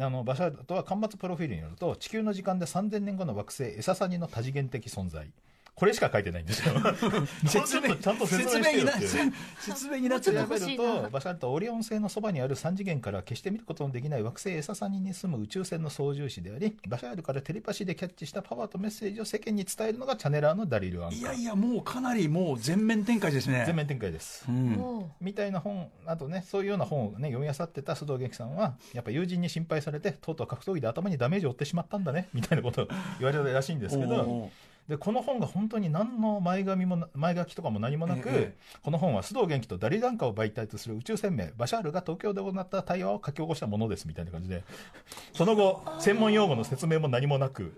[0.00, 5.30] あのバシャールとは端末プロフィールによると地球の時間で3000年後の惑星エササニの多次元的存在
[5.76, 6.74] これしか書いてないんですよ。
[7.46, 9.32] 説明ちゃんと説明してよっていう。
[9.58, 10.46] 説明になっちゃう。
[10.46, 21.18] もうちょっと調べるとバシャールとはオリオン星のそばにある3次元から決して見ることのできない惑星エササニに住む宇宙船の操縦士でありバシャールからテレパシーでキャッチしたパワーとメッセージを世間に伝えるのがチャネラーのダリル・アンカー。
[21.18, 23.64] いやいやもうかなりもう全面展開ですね。
[23.66, 25.10] 全面展開です、うん。
[25.20, 32.86] みたいな本あとねそういうような本をね読み漁ってた須藤元気さんはやっぱ友人に心配されてとうとう格闘技で頭にダメージを負ってしまったんだねみたいなことを
[33.18, 34.50] 言われたらしいんですけど
[34.88, 44.62] でこの本が本当に何の前髪も前書きとかも何もなく、ええこの本は須藤元気とダリダンカを媒体とする宇宙船名バシャールが東京で行った対話を書き起こしたものですみたいな感じで
[45.32, 47.76] その後専門用語の説明も何もなく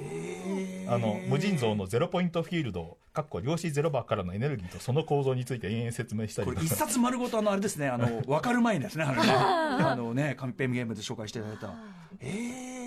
[0.88, 6.46] あの無尽蔵のゼロポイントフィールドかっこ量子ゼロバーからのエネルギーとその構造について延々説明したり。
[6.46, 11.74] これ一とか冊丸ごとあのあれですねあの 分かる前にですねあのねあのねカンペゲームで紹介していただいた。
[12.20, 12.77] えー、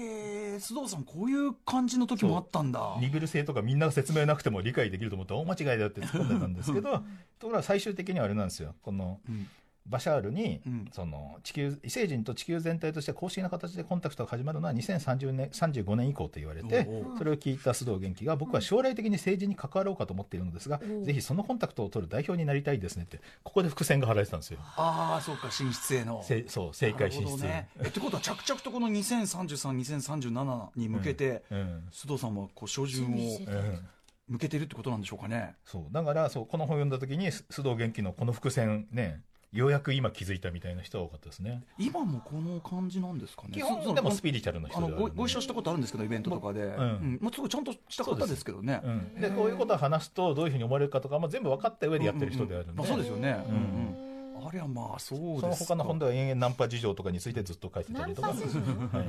[0.61, 2.97] 須藤さんこういう感じの時もあったんだ。
[2.99, 6.91] ニグル性とかみんなが説明なくても理解できると思って大間違いだって突っ込んでたんですけど
[7.39, 8.75] ところが最終的にはあれなんですよ。
[8.81, 9.47] このうん
[9.85, 10.89] バシャールに、うん。
[10.91, 24.59] その地球異星人と地球全体として公式な形でコンタクトが始まるのは2030年35年以降と言われてそれを聞いた須藤元気が僕は将来的に政治に関わろうかと思っているのですが、ぜひそのコンタクトを取る代表になりたいですねってここで伏線が張られてたんですよ。
[24.61, 26.23] ああそうか進出への。
[26.23, 27.69] せそう正解進出、なるほどね。
[27.83, 31.83] えってことは着々とこの20332037に向けて、うん。
[31.91, 33.87] 須藤さんはこう照準をうん。
[34.27, 35.55] 向けてるってことなんでしょうかね。
[35.65, 35.83] そう。
[35.91, 41.63] だからそうこの本を読んだ時に須須藤元気のこの伏線ねようやく今気づいたみたいな人が多かったですね。
[41.77, 43.49] 今もこの感じなんですかね。
[43.53, 44.93] 基そ本でもスピリチュアルな人あので。
[44.93, 47.19] はあごご一緒したことあるんですけどイベントとかで、うん。
[47.21, 48.81] まあ、すごいちゃんとした方ですけどね。
[48.83, 53.55] うん、でこういうことを話すとどういうふうに思われるかとかも全部分かった上でやってる人であるんで、まあ、そうですよね、うん。
[53.55, 54.47] うんうん。
[54.47, 58.59] あれはまあそうですその他の本では延々ナンパ事情とかについてずっと書いてたりとか、ナンパ事情？
[58.97, 59.07] はい、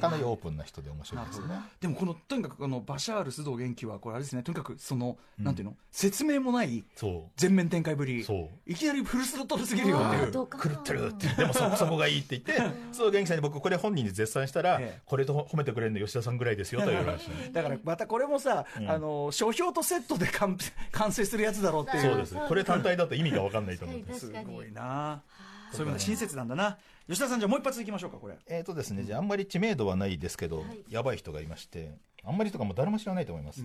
[0.00, 1.60] かなりオープンな人で面白いですよね。
[1.80, 4.42] でもこのとにかくこのバシャール須藤元気はこれあれですね。
[4.42, 5.76] とにかくその、なんていうの？
[5.90, 8.24] 説明もないそ全面展開ぶり。
[8.24, 8.70] そう。
[8.70, 11.28] いきなりフルスロットルすぎるよっていう狂ってるって。
[11.28, 12.52] でもそこそこがいいって言って
[12.92, 15.02] 須藤元気さんに僕これ本人に絶賛したら、ええ。
[15.04, 18.90] これと褒めてくれるの吉田さんぐらいですよと言われましたねだからまたこれもさ、ん。
[18.90, 20.56] あの書評とセットで完
[20.92, 22.02] 完成するやつだろうっていう。
[22.04, 25.22] そうですこれ単体だと意味が分かんないと思うんですすごいな
[25.72, 28.38] そういうの親切なんだな吉田さんじゃあもう一発いきましょうかこれ。
[28.46, 33.62] えーとですね、じゃああんまり知名度はないですけど、やばい人がいましてあんまりとかもう誰も知らないと思います、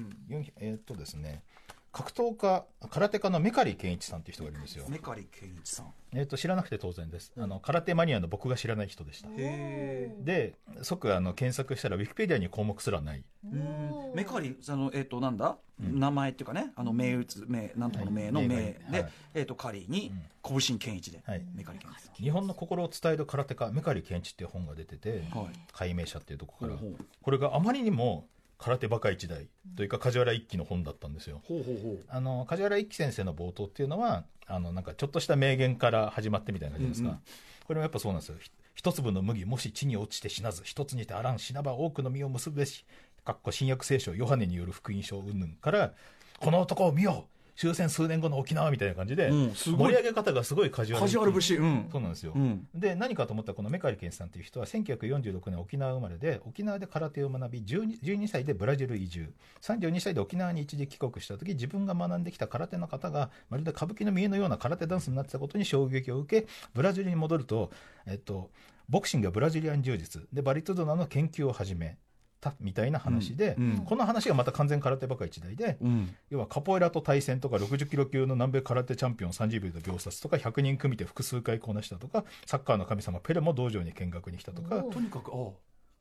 [0.58, 1.43] えーとですね
[1.91, 5.93] 格闘家空手家のメカリ健一さんっていう人がいるんですよ、メカリ健一さん。
[6.12, 7.34] えー、と知らなくて当然です。
[7.38, 13.23] あの空手マニアの僕が知らない人でしたへで即あの検索したらウィキペディアに項目すらない。
[13.54, 16.71] えメカリあのえっ、となんだ、名前っていうかね。
[16.75, 18.47] あの名打つ名なんとかの名のはい。
[18.47, 18.73] 名名。
[18.73, 19.12] がで、はい。
[19.34, 20.12] えっ、とカリに
[20.43, 21.43] 拳健一で、はい。
[21.56, 25.47] メカリ健一さ日本の心を伝える空手家メカリ健一っていう本が出てて、はい。
[25.71, 26.78] 解明者っていうとこから。
[26.78, 27.06] ほうほう。
[27.21, 28.28] これがあまりにも
[28.60, 31.38] 空手バカ一代というか梶原一騎の本だったんですよ。
[31.38, 32.00] んほうほうほう。
[32.08, 37.22] あの梶原一騎先生の冒頭っていうのはあのなんかちょっとした名言から始まってみたいな感じですか、うんうん
[37.69, 38.38] これもやっぱそうなんですよ。
[38.39, 42.84] ひ一粒の麦もし地に落ちて死なず一つにてあらん死なば多くの実を結ぶべし
[43.24, 45.93] かっこ新約聖書ヨハネによる福音書云々から
[46.39, 47.28] この男を見よ
[47.60, 51.56] 終戦数年後の沖縄みたいな感じで、盛り上げ方がすごい梶原カジュアル節。
[51.58, 51.89] うん。
[51.91, 52.65] そうなんですよ、うん。
[52.74, 59.34] で何かと思ったらこのメカリケンさんという人は1946年沖縄生まれで沖縄で空手を学び 12, 12歳でブラジル移住。
[59.62, 67.72] 32歳で沖縄に一時帰国した時自分が学んできた空手の方がまるで歌舞伎の見えのような空手ダンスになってたことに衝撃を受けブラジルに戻ると、
[68.06, 68.52] えっと、
[68.88, 70.30] ボクシングやブラジリアン柔術。
[70.32, 71.98] でバリトゥドナの研究を始め
[72.39, 73.78] たみたいな話で、うんうん。
[73.86, 76.15] この話がまた完全空手ばかり一代で、うん。
[76.30, 84.78] 要はカポエラと対戦とか60キロ級の南米空手チャンピオン30秒で秒殺とか100人組みて複数回こなしたとかサッカーの神様ペレも道場に見学に来たとか。
[84.78, 85.52] おとにかくあ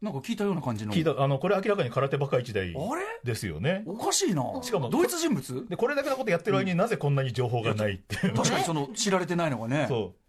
[0.00, 0.92] なんか聞いたような感じの。
[0.92, 2.72] 聞いたあのこれ明らかに空手ばかり一代
[3.24, 3.82] ですよね。
[3.84, 4.44] おかしいな。
[4.62, 5.66] しかも同一人物？
[5.68, 8.34] でこれだけのことやってる間になぜこんなに情報がないっていう。
[8.34, 9.86] 確かにその知られてないのがね。
[9.90, 10.27] そう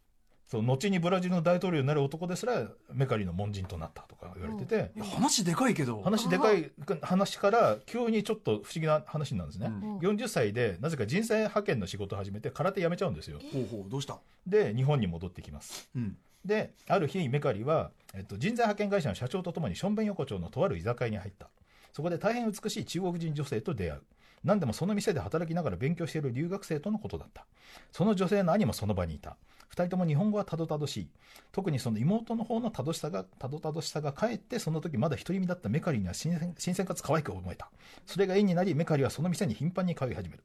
[0.49, 4.91] そう後にブラジルの大統領になる男ですらメカリの門人となったとか言われてて。
[4.95, 6.01] いや話でかいけど。
[6.01, 6.71] 話でかい
[7.03, 9.97] 話から急にちょっと不思議な話なんですね、うん。
[9.99, 13.39] 40歳でなぜか人材派遣の仕事を始めて空手やめちゃうんですよ。
[13.53, 13.89] ほうほう。
[13.91, 14.17] どうした？
[14.47, 15.87] で日本に戻ってきます。
[15.95, 16.17] うん。
[16.43, 21.47] である日メカリは、えっと、人材派遣会社の社長とともにションベン横丁のとある居酒屋に入った。
[21.93, 24.01] そこで大変美しい中国人女性と出会う。
[24.43, 27.45] 何でもその店で働きながら勉強している留学生とのことだった。
[27.91, 29.35] その女性の兄もその場にいた
[29.69, 31.09] 二人とも日本語はたどたどしい
[31.51, 37.69] 特にその妹の方のたどしさがたどたどしさがかえってその時まだ独り身だったメカリには新鮮新鮮かつ可愛く思えた
[38.05, 40.43] それが縁になりメカリはその店に頻繁に通い始める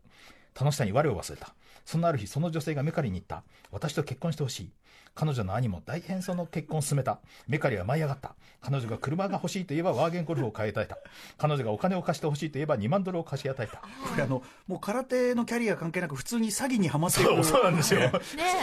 [0.58, 1.54] 楽しさに我を忘れた。
[1.84, 3.42] そのある日、その女性がメカリに言った。
[3.70, 4.70] 私と結婚してほしい。
[5.14, 7.20] 彼女の兄も大変その結婚を進めた。
[7.46, 8.34] メカリは舞い上がった。
[8.60, 10.98] 彼女が車が欲しいと言えばワーゲンゴルフを買い与えた。
[11.38, 13.76] 彼女がお金を貸してほしいと言えば2万ドルを貸し与えた。
[13.78, 18.00] これあのもう空手のキャリア関係なく普通に詐欺にはまっていくそう、そうなんですよ。
[18.00, 18.10] ね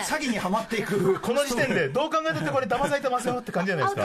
[0.06, 4.02] 詐欺にはまっていくこの時点でどう考えたってこれ騙されてますよって感じじゃないですか。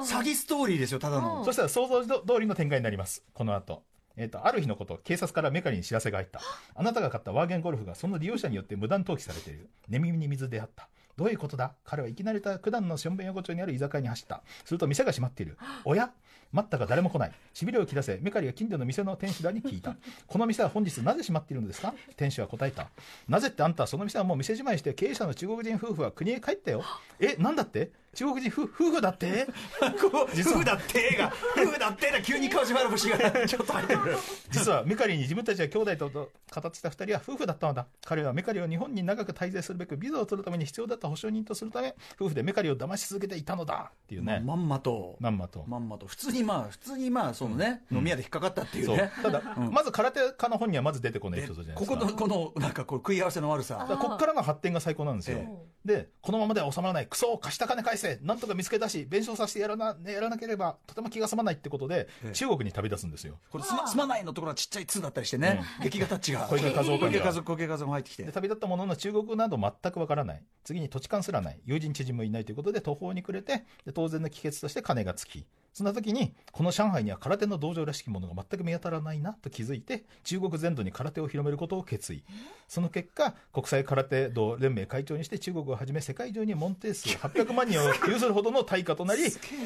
[0.00, 3.24] 詐欺ストーリーですよただの、そしたら想像通りの展開になります。
[3.34, 3.82] この後。
[4.16, 6.40] えっ、と、ある日のこと、警察からメカリに知らせが入った。
[6.74, 9.70] あなたが買ったワーゲンゴルフがその利用者によって無断登記されている。
[9.88, 10.88] 寝耳に水であった。
[11.20, 11.74] どういうことだ？
[11.84, 14.42] 彼はいきなりた九段のしょんべん横丁にある居酒屋に走った。
[14.64, 15.58] すると店が閉まっている。
[15.84, 16.10] おや？
[16.50, 17.32] 待ったが誰も来ない。
[17.52, 19.96] しびれを切らせ、メカリが近所の店の店主らに聞いた。
[20.26, 21.92] この店は本日なぜ閉まっているのですか？
[22.16, 22.88] 店主は答えた。
[23.28, 26.82] なぜってあんた、その店はもう店じまいして経営者の中国人夫婦は国へ帰ったよ。
[27.20, 27.92] え、なんだって？
[28.14, 29.46] 中国人夫夫婦だって？
[30.00, 34.16] こう夫婦だってが夫婦だってが急に川島の節が ちょっと入ってくる。
[34.50, 37.86] 実はメカリに自分たちは兄弟とと語ってた二人は夫婦だったのだ。
[38.04, 43.90] 彼はメカリを日本に長く滞在するべくビザを取るために必要だった保証人とするため夫婦でメカリを騙し続けていたのだ。
[43.92, 45.16] っていうね、まんまと。
[45.20, 46.06] まんまと、まんまと。
[46.06, 48.96] 普通にまあ普通にまあそのね、飲み屋で引っかかったっていうそう。
[48.96, 52.18] ねただ、まず空手家の本にはまず出てこないエピソードじゃないこですか。
[52.18, 53.86] このこのなんかこう食い合わせの悪さ。
[54.00, 55.48] こっからの発展が最高なんですよ、え
[55.84, 57.06] でこのままでは収まらない。
[57.06, 58.18] クソ貸した金返せ。
[58.22, 62.32] なんとか見つけ出し弁償させてやらなやらなければとても気が済まないってことで、ええ。
[62.32, 63.38] 中国に旅立つんですよ。
[63.50, 66.40] これすま「すまない」のところはちっちゃい「つ」だったりしてね、劇画タッチが。
[66.48, 68.24] 小池和夫小池が和夫小池和夫が入ってきて。
[68.24, 70.42] で旅立ったものの中国語など全くわからない。
[70.64, 71.60] 次に土地勘すらない。
[71.64, 75.46] 友人知人もいないということで途方に暮れてで当然の帰結として金がつき
[75.80, 82.22] そんな時にこの上海には空手の道場らしきものが全く見当たらないなと気づいて中国全土に空手を広めることを決意。
[82.68, 89.22] その結果国際空手道連盟会長にして中国をはじめ世界中に門弟数800万人を有するほどの大家となり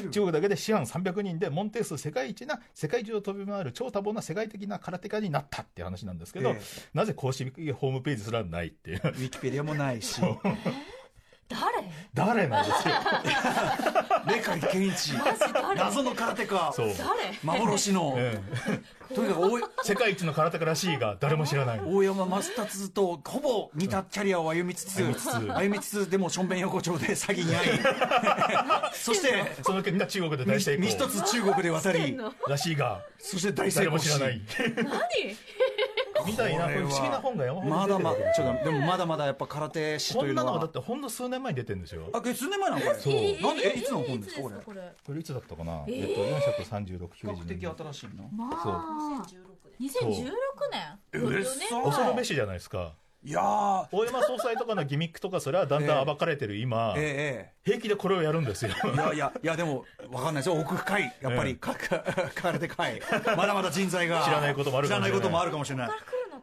[0.09, 6.61] 中国だけで師範300人で門弟数世界一な世界中を飛び回る超多忙な世界的な空手家になったっていう話なんですけど、え
[6.93, 9.01] なぜ公式ホームページすらないっていう。
[9.03, 10.21] ウィキペディアもないし
[11.47, 11.61] 誰？
[12.13, 12.93] 誰なんですよ。
[14.25, 15.13] メカリ健一。
[15.13, 15.75] 誰？
[15.75, 16.71] 謎の空手家。
[16.73, 17.39] そう、誰？
[17.43, 18.41] 幻の、え
[19.13, 21.81] とにかく世界一の空手家らしいが誰も知らない。
[21.85, 25.29] 大山正達とほぼ似たキャリアを歩みつつ歩みつつ。
[25.35, 28.89] 歩みつつでもしょんべん横丁で詐欺に遭い。
[28.97, 32.17] そしてその結果中国で大成身一功つ中国で渡り。
[32.47, 34.41] らしいがそして大成誰も知らない
[36.25, 40.45] みたいなこれ不思議な本が山ほどまだまだち出てるょっとでもまだまだやっぱ空手師とこいうんのは。
[40.45, 42.09] なのがだってほんの数年前に出てるんですよ。
[42.13, 43.13] あえ数年前なのこれそう。
[43.13, 44.55] なんでえいつの本ですかこれ？
[44.65, 44.81] これ？
[45.05, 48.29] これいつだったかな、えっと436ペ比較的新しいの。
[48.29, 48.73] まそう。
[48.73, 49.25] あ
[49.79, 50.31] 2016
[50.71, 51.21] 年。
[51.21, 51.41] う。
[51.41, 52.93] っそ恐るべしじゃないですか。
[53.23, 53.87] いやー。
[53.91, 58.71] 大山総裁とかのギミックとかそれはだんだん暴かれてる今、ええ平気でこれをやるんですよ。
[58.85, 60.61] ええいやいやいやでもわかんないですよ。
[60.61, 61.15] 奥深い。
[61.21, 61.55] やっぱり、ええ。
[61.55, 62.03] かか
[62.35, 63.01] 空手界
[63.35, 64.23] まだまだ人材が。
[64.23, 65.17] 知らないこともある知かもしれない。
[65.17, 65.89] らないこともあるかもしれない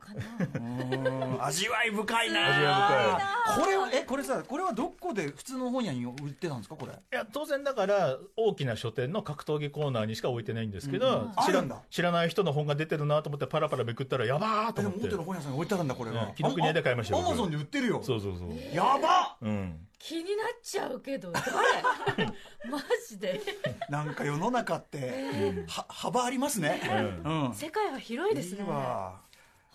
[0.03, 0.61] かな。
[0.61, 1.45] うん。
[1.45, 2.55] 味わい深いな。
[2.55, 3.21] 味わ
[3.57, 6.93] いこれはえこれさこれはどこで普通の本屋に売ってたんですかこれ？
[6.93, 11.33] いや当然だから大きな書店の格闘技コーナーにしか置いてないんですけど、うん。
[11.37, 11.81] あ知らるんだ。
[11.91, 15.07] 知らない人の本が出てるなと思ってパラパラめくったらやばーとで思って。
[15.07, 16.25] も大手の本屋さんに置いてあるんだこれは。
[16.25, 18.01] うん紀ノ国屋で買いましたアマゾンで売ってるよ。
[18.03, 19.87] そうそうそう、やばうん。
[19.99, 22.27] 気になっちゃうけど誰？
[22.71, 23.41] マジで。
[23.89, 26.81] なんか世の中っては幅ありますね。
[27.25, 27.47] うん。
[27.47, 27.55] うん。
[27.55, 29.21] 世界は広いですねいいわ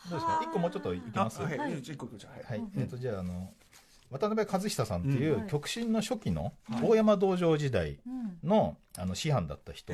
[0.09, 0.41] どうですか。
[0.43, 1.41] 一個もうちょっといきあます？
[1.41, 1.57] はい。
[1.57, 1.71] はい、
[2.77, 3.51] えっ、とじゃああの
[4.09, 5.47] 渡辺和久さんっていう、はい。
[5.49, 8.47] 極真の初期の大山道場時代うん。
[8.47, 9.93] の,、あの師範だった人、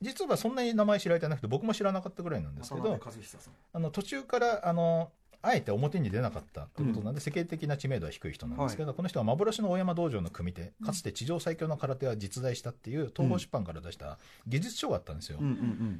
[0.00, 3.52] 実はそんなに名前知られてなくて僕も知らなかったぐらいなんですけど渡辺和久さん。
[3.72, 5.10] あの途中からあの
[5.46, 10.72] あえて表に出なかったということなんで、世間的な知名度は低い人なんですけど、この人は幻の大山道場の組手。
[10.84, 15.38] かつて地上最強の空手は実在したっていう東宝出版から出した技術書があったんですよ、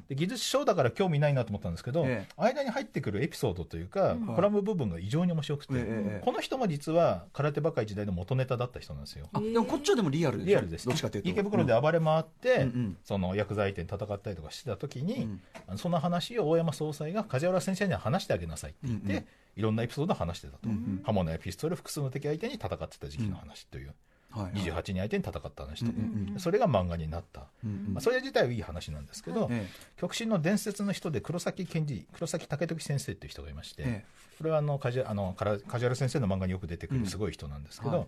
[0.07, 2.33] で技術書だから興味ないなと思ったんですけど、ええ。
[2.37, 9.29] 間に入ってくるエピソードというか、コラム部分が異常に面白くて、この人も実は空手ばかり時代の元ネタだった人なんですよ。
[9.33, 10.85] あでもこっちはでもリアルリアルです。
[10.85, 11.29] どっちかというと。
[11.29, 12.67] 池袋で暴れ回って、
[13.03, 15.39] その薬剤店戦ったりとかしてた時に、
[15.75, 19.25] その話を大山総裁が梶原先生には話してあげなさいって言って、
[19.57, 23.95] いろんなエピソードを話してたと、ん刃物やピストル複数の敵相手に戦ってた時期の話という、はい
[24.29, 24.51] はい。
[24.53, 26.01] 28人相手に戦った話とか、う。
[26.01, 27.93] んうんそれが漫画になった、うんうん。
[27.95, 29.67] まあ、それ自体はいい話なんですけど、え
[29.99, 34.05] 極真の伝説の人で黒崎健二黒崎武時先生っていう人がいまして、え
[34.37, 37.03] これはあの梶あのから梶原先生の漫画によく出てくうん。
[37.03, 38.07] るすごい人なんですけど、はい。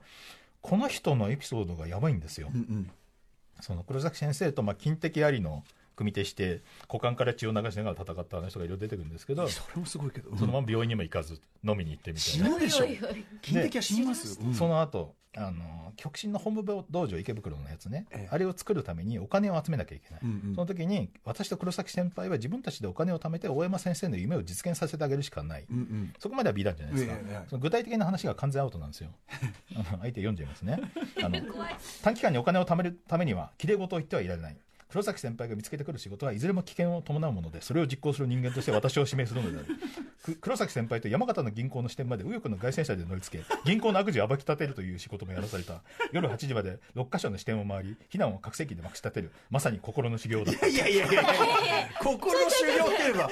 [0.61, 2.51] この人のエピソードがやばいんですよ。
[2.53, 2.91] うんうん。
[3.61, 5.63] その黒崎先生とまあ金敵ありの
[5.99, 10.35] 組手して股間から血を流しながら戦ったあの人がいろいろ出てくるんですけどそれもすごいけど。
[10.37, 12.47] そのまま病院にも行かず飲みに行ってみたいな。
[12.47, 12.85] 死ぬでしょ。
[13.41, 14.39] 金敵は死にます。
[14.41, 14.53] うん。
[14.53, 18.29] その後あの極真の本部道場池袋のやつね、ええ。
[18.31, 20.55] あれを作るためにお金を集めなきゃいけない、うんうん。
[20.55, 26.13] その時に私と黒崎先輩は自分たちでお金を貯めて大山先生の夢を実現させてあげるしかない、うんうん。
[26.17, 29.09] そこまでは美談じゃないですか、えその具体的な話が完全アウトなんですよ。
[29.75, 30.79] あ の相手読んじゃいますね。
[31.23, 31.39] あの
[32.01, 34.57] 短期間にお金を貯めるためにはきれい事を言ってはいられない
[34.89, 39.67] 黒崎先輩が見つけてくる仕事はいずれも危険を伴うものでそれを実行する人間として私を指名するのである
[40.23, 45.81] く黒崎先輩と山形の銀行の支店まで右翼の凱旋車で乗り付け銀行の悪事を暴き立てるという仕事もやらされた。
[46.11, 49.31] 夜8時まで6カ所の支店を回り避難を拡声器でまくし立てる。
[49.49, 51.23] まさに心の修行だいやいやいやいや
[51.99, 53.29] 心の修行って言えば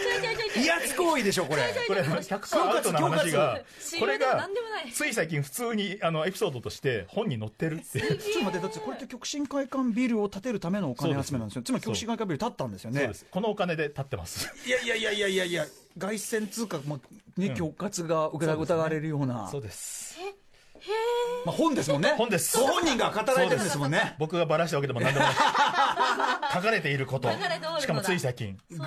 [0.56, 3.62] 威圧行為でしょこれこれ100%アウトな話が
[4.00, 4.48] これが
[4.94, 11.62] つい最近普通にあのエピソードとして本に載ってるっていうちょっと待ってだってこれって極真会館ビルを建てるためのお金集めなんですよ。
[11.64, 13.00] つまり極真会館ビル建ったんですよね。
[13.00, 13.26] そうです。
[13.30, 14.54] このお金で立ってます。
[14.66, 15.66] いやいやいやいやいやいや
[15.98, 17.00] 凱旋通貨、まあ
[17.40, 19.48] ね恐喝が疑われるような。
[19.50, 20.18] そうです
[21.46, 22.14] まあ、本ですもんね。
[22.18, 22.58] 本です。
[22.58, 24.16] ご本人が語られてるんですもんね。
[24.20, 25.36] 僕がバラしたわけでも何でもない。
[26.54, 27.30] 書かれていること。
[27.80, 28.58] しかもつい最近。
[28.72, 28.86] そうだ。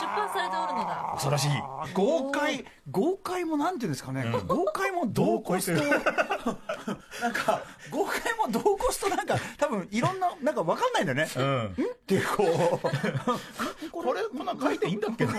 [0.00, 1.10] 出版されておるのだ。
[1.12, 1.50] 恐ろしい。
[1.50, 5.88] あ豪快豪快もなんていうんですかね、豪快も同コスト同
[7.22, 11.66] なんか豪快も同コストなんか多分いろんななんか分かんないんだよね、うん。
[11.66, 11.74] っ
[12.06, 12.88] ていうこう。
[13.90, 15.24] これこんなん書いていいんだっけ？
[15.24, 15.32] な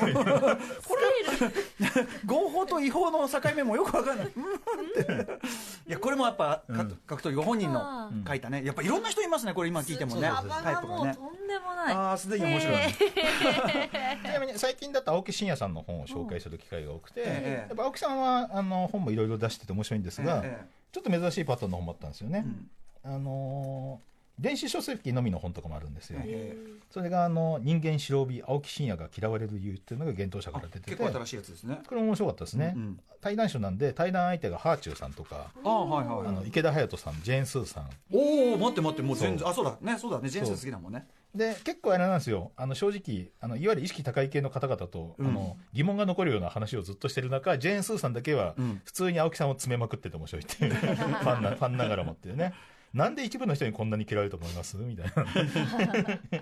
[2.26, 4.32] 合法と違法の境目もよく分かんない。
[4.36, 4.44] うん？
[4.44, 5.40] って
[5.88, 8.64] いやこれもやっぱ、か格闘技ご本人の書いたね。
[8.66, 10.30] やっぱいろんな人いますねこれ今聞いてもね。
[10.64, 11.14] タイプがね。
[11.16, 11.94] とんでもない。
[11.94, 12.90] ああすでに面白い、へ
[14.24, 17.66] ちなみに最近だと青木真也さんの本を紹介する機会が多くて、ええ。
[17.70, 20.68] やっぱ青木さんはあの本もいろいろ出してて面白いんですが、ええ。
[20.92, 22.70] ちょっと珍しいパターンの本もあったんですよね、ん。
[23.04, 26.58] あのー電子書籍のみの本とかもあるんですよ、え
[26.92, 31.80] それがあの人間白帯青木真也が嫌われる理由っていうのが幻冬者から出てて結構新しいやつですね。
[31.88, 33.00] これも面白かったですね、うんうん。
[33.22, 37.90] 対談集なんで対談相手がハーチューさんとか、ああはいはいあの池田隼人さんジェーン・スーさん。
[38.12, 39.78] おお待って待ってもう全然あそうだ。
[39.82, 40.30] ねそうだね。
[40.30, 41.08] ジェーンスー好きだもんね。
[41.34, 42.52] で結構あれなんですよ。
[42.56, 48.82] あの正直あのいわゆる意識高い系の方々と、あの疑問が残るような話をずっとしてる中ジェーン・スーさんだけはん。
[48.86, 50.74] 普通に青木さんを詰めまくってて面白いっていう。
[50.76, 52.54] ファンなファンながらもっていうね
[52.96, 54.78] なんで一部の人にこんなに嫌われると思います？
[54.78, 55.26] みたいな。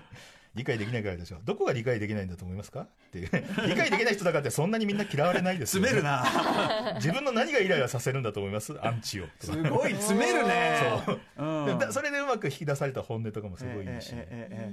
[0.54, 2.82] 理解できないからでしょどこが理解できないんだと思いますか？
[2.82, 3.18] って。
[3.18, 3.30] いう
[3.66, 6.94] 理解できない人だからってそんなにみんな嫌われないですよ、詰めるな。
[6.98, 8.72] 自分の何がイライラさせるんだと思います？
[8.86, 10.78] アンチをすごい詰めるね。
[11.04, 11.20] そう。
[11.38, 11.92] うん。
[11.92, 14.70] それでうまく引き出された本音とかもすごいいいし、えええええ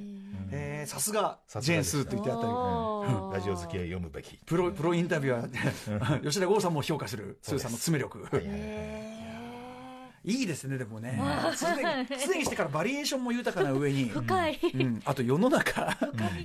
[0.52, 2.54] ええーさすがジェーンスーって言ってあったり。
[2.54, 3.34] おー。
[3.34, 4.38] ラジオ好きは読むべき。
[4.46, 6.22] プロプロインタビュアー。
[6.22, 8.20] 吉田剛さんも評価するスーさんの詰め力。
[8.40, 9.11] いい
[10.24, 11.20] ですねでもね。
[11.56, 14.06] すでにすでにしてからバリエーションも豊かな上に。
[14.06, 14.60] 深い。
[14.74, 15.02] うん。
[15.06, 15.98] あと世の中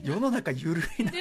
[0.03, 1.13] 世の中ゆるいな。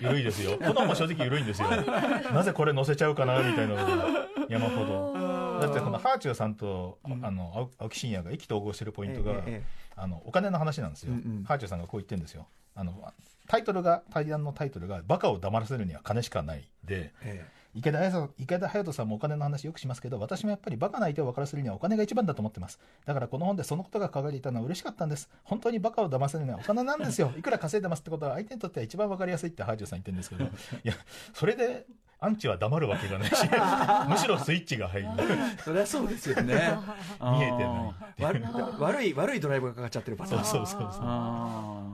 [0.00, 0.58] 緩いですよ。
[0.58, 1.68] この本も正直緩いんですよ。
[2.32, 5.58] なぜこれ載せちゃうかなみたいなのが山ほど。
[5.60, 9.62] だってこのハーチューさんと、あの青青木真也が意気投合してるポイントが、ええええ。
[9.96, 12.48] あのお金の話なんですよ、ハーチューさんがこう言ってるんですよ。
[12.74, 13.12] あの
[13.46, 22.78] タイトルが対談のタイトルが「バカを黙らせるには金しかない」でえ池田隼人池田隼人さんもお金の話よくしますけど私もやっぱりバカな相手を分からせるにはお金が一番だと思ってます。
[23.06, 25.30] だからこの本でそのことが書かれていたのは嬉しかったんです。
[25.42, 27.32] 本当にバカを騙せるにはお金なんですよ。
[27.36, 30.44] いくら稼いでますってことは相手にとっては一番分かりやすいってハーチューさん言ってるんですけど。
[30.44, 30.48] い
[30.84, 30.94] や
[31.32, 31.86] それで
[32.20, 33.34] アンチは黙るわけがないし
[34.08, 35.08] むしろスイッチが入る。
[35.18, 36.54] えそりゃそうですよね。
[37.20, 38.42] 見えてない悪
[38.78, 40.44] 悪い悪いドライブがかかっちゃってるパターン。
[40.44, 41.91] そうそうそうそう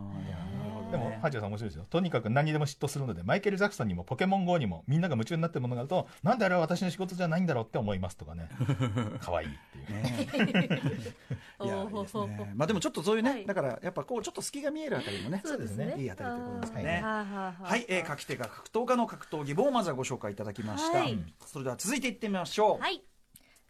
[0.90, 1.18] でも、ね。
[1.20, 1.86] ハーチさん面白いですよ。
[1.88, 8.48] とにかく何にでも嫉妬するので、マイケル・ジャクソンにもポケモン GO にもみんなが夢中になってるものがあると、なんであれは私の仕事じゃないんだろうって思いますとかね。
[9.20, 10.52] 可愛いっていう。
[10.52, 10.68] ね。
[11.64, 12.52] いやいいですね。
[12.54, 13.46] まあでもちょっとそういうね、はい。
[13.46, 15.94] だからやっぱこうちょっと隙が見えるあたりもねそうですね。
[15.98, 17.02] いいあたりということですかね。
[17.02, 21.18] はい、えー、書き手が格闘家の格闘技本をまずはご紹介いただきました、はい。
[21.46, 22.80] それでは続いていってみましょう。
[22.80, 23.02] はい。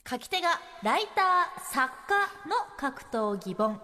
[0.08, 0.48] 書き手が
[0.82, 3.80] ライター作家の格闘技本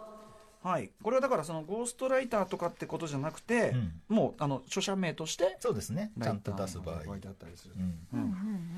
[0.64, 6.10] はい、これはだからそのゴーストライターとかってことじゃなくて、うんもうあの著者名としてそうですね。
[6.22, 7.02] ちゃんと出す場合。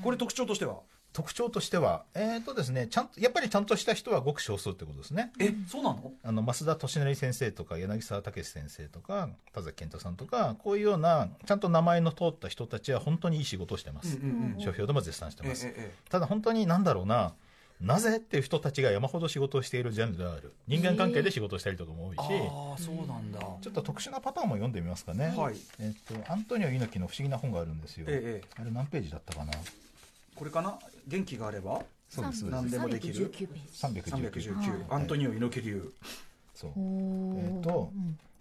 [0.03, 0.79] これ特徴としては？
[1.13, 5.31] 特徴としては、えっ、とですね、ちゃんと、やっぱりちゃんとした人はごく少数ってことですね。
[5.39, 6.11] えそうなの？
[6.23, 14.19] あの、増田敏成先生とか、柳沢武先生とか、田崎健太さんとか、こういうような、ちゃんと名前の通った人たちは本当にいい仕事をしてます。
[14.59, 15.67] 書評でも絶賛してます。
[16.09, 17.33] ただ本当になんだろうな、
[17.79, 20.53] なぜっていう人たちが山ほど仕事をしているジャンルである。
[20.67, 25.33] 人間関係で仕事をしたりとかも多いし、ああそうなんだ、ちょっと特殊なパターンも読んでみますかね。
[25.37, 25.55] はい。
[25.79, 28.05] えっと、アントニオ猪木の不思議な本があるんですよ。
[28.09, 29.51] ええあれ何ページだったかな？
[30.35, 30.79] これかな？
[31.07, 31.81] 元気があれば？
[32.09, 32.45] そうです。
[32.45, 33.31] 何でもできる。
[33.31, 34.01] 319ページ。
[34.01, 34.55] 319。
[34.87, 35.93] 319アントニオ猪木流。
[36.55, 36.71] そう。
[36.75, 37.91] えっ、と、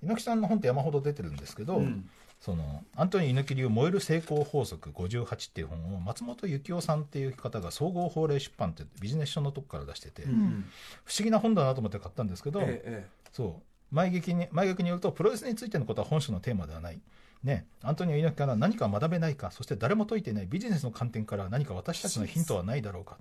[0.03, 2.09] 猪木さんの本って山ほど出てるんですけど、うん
[2.41, 10.65] そのアントニー猪木流燃える成功法則58っていう本を松本幸夫さんっていう方が総合法令出版ってビジネス書のとこから出してて、うん
[11.05, 13.95] 不思議な本だなと思って買ったんですけど、えええそう。
[13.95, 17.01] 前劇に前劇によるとプロレスについてのことは本書のテーマではない。
[17.45, 23.19] ね、アントニオ猪木から何か学べないかそして誰も解いていないビジネスの観点から何か私たちのヒントはないだろうか。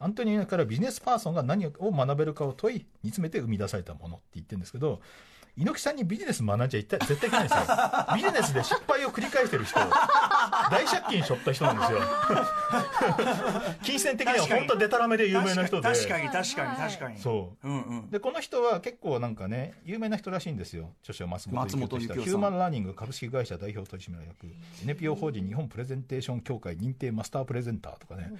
[0.00, 5.00] アントニオ猪木からビジネスパーソンが何を学べるかを問い煮詰めて生み出されたものって言ってるんですけど
[5.54, 7.64] 猪木さんにビジネス学んじゃいった絶対いけないんですよ。
[8.16, 9.78] ビジネスで失敗を繰り返してる人。
[10.70, 12.00] 大借金しょった人なんですよ。
[13.84, 15.86] 金銭的には本当デタラメで有名な人で。
[15.86, 17.18] 確かに確かに確かに。
[17.18, 17.68] そう。
[17.68, 18.10] うんうん。
[18.10, 20.94] でこの人は結構なんかね有名な人らしいんですよ。
[21.02, 22.24] 著書松本松本幸夫と幸夫さん。
[22.24, 24.46] ヒューマンラーニング株式会社代表取締役。
[24.84, 28.32] NPO 法人日本プレゼンテーション協会認定マスタープレゼンターとかね。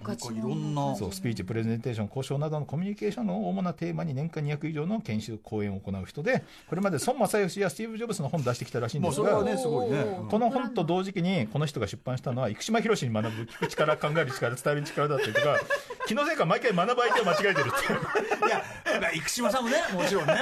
[0.00, 10.04] なんかいろんなそうスピーチプレゼンテーション交渉などのコミュニケーションの主なテーマに年間200以上の研修講演を行う人でこれまで孫正義やスティーブ・ジョブズの本出してきたらしいんですがもうそれはねすごいね。
[10.30, 15.58] この本と同時期にこの人が出版したのは生島博士に学ぶ聞く力考える力伝える力だったりとか
[16.06, 18.48] 気のせいか毎回学ぶ相手を間違えてるっていう。
[18.48, 18.64] いや、
[19.00, 20.34] まあ生島さんもね、もちろんね、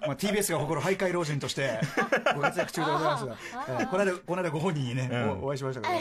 [0.00, 1.80] まあ、TBS が誇る徘徊老人として
[2.34, 3.36] ご活躍中でございますが、
[3.80, 5.30] えーこの間、この間ご本人にね、うん。
[5.42, 5.94] おお会いしましたけど、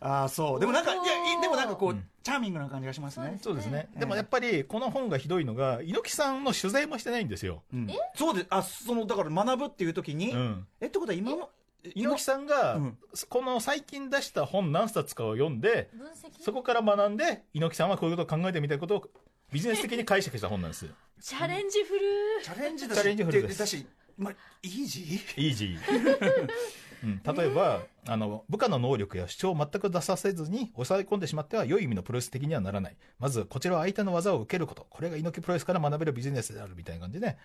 [0.00, 1.02] ああ、そう、でもなんか、いや、
[1.34, 3.38] いでもなんかこう、チャーミングな感じがしますね。
[3.42, 3.88] そうですね。
[3.96, 7.62] でもやっぱり、この本がひどいのが、猪木さんの取材もしてないんですよ。
[7.72, 10.66] うんそうで、あ、その、だから学ぶっていう時に、うん。
[10.80, 11.50] え、ってことは今も、
[11.94, 12.98] 猪木さんが、うん。
[13.28, 16.42] この最近出した本何冊かを読んで、分析？
[16.42, 19.10] そこから学んで、猪木さんはこういうことを考えてみたいことを、
[19.52, 20.86] ビジネス的に解釈した本なんです。
[21.20, 22.00] チャレンジフル
[22.44, 23.58] チャレンジだチャレンジフルです。
[23.58, 23.86] だし、
[24.16, 25.48] まあ、イージー？
[25.48, 26.48] イージー。
[27.02, 32.96] うん、例えば、あの部下の能力や主張を全く出させずに抑え込んでしまっては良い意味のプロレス的にはならない。
[33.18, 34.86] まずこちらは相手の技を受けること。
[34.88, 37.36] これが猪木プロレスから学べるビジネスであるみたいな感じで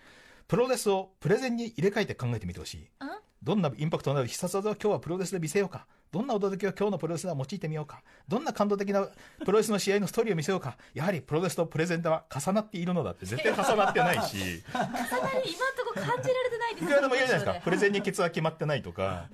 [0.48, 2.88] プロレスをプレゼンに入れ替えて考えてみてほしい。
[2.98, 3.20] あ？
[3.42, 8.00] どんなインパクトのある必殺技を今日はプロレスで見せようかどんな驚きを今日のプロレスでは用いてみようか。
[8.28, 9.08] どんな感動的な
[9.44, 10.76] プロレスの試合のストーリーを見せようか。
[10.94, 14.36] やはりプロレスとプレゼンは重なっているのだって絶対重なってないし。
[14.72, 15.02] 重なり
[15.50, 17.64] 今んとこ感じられてないですいくらでも言えるじゃないですか？
[17.64, 19.24] プレゼンにケケツは決まってないとか、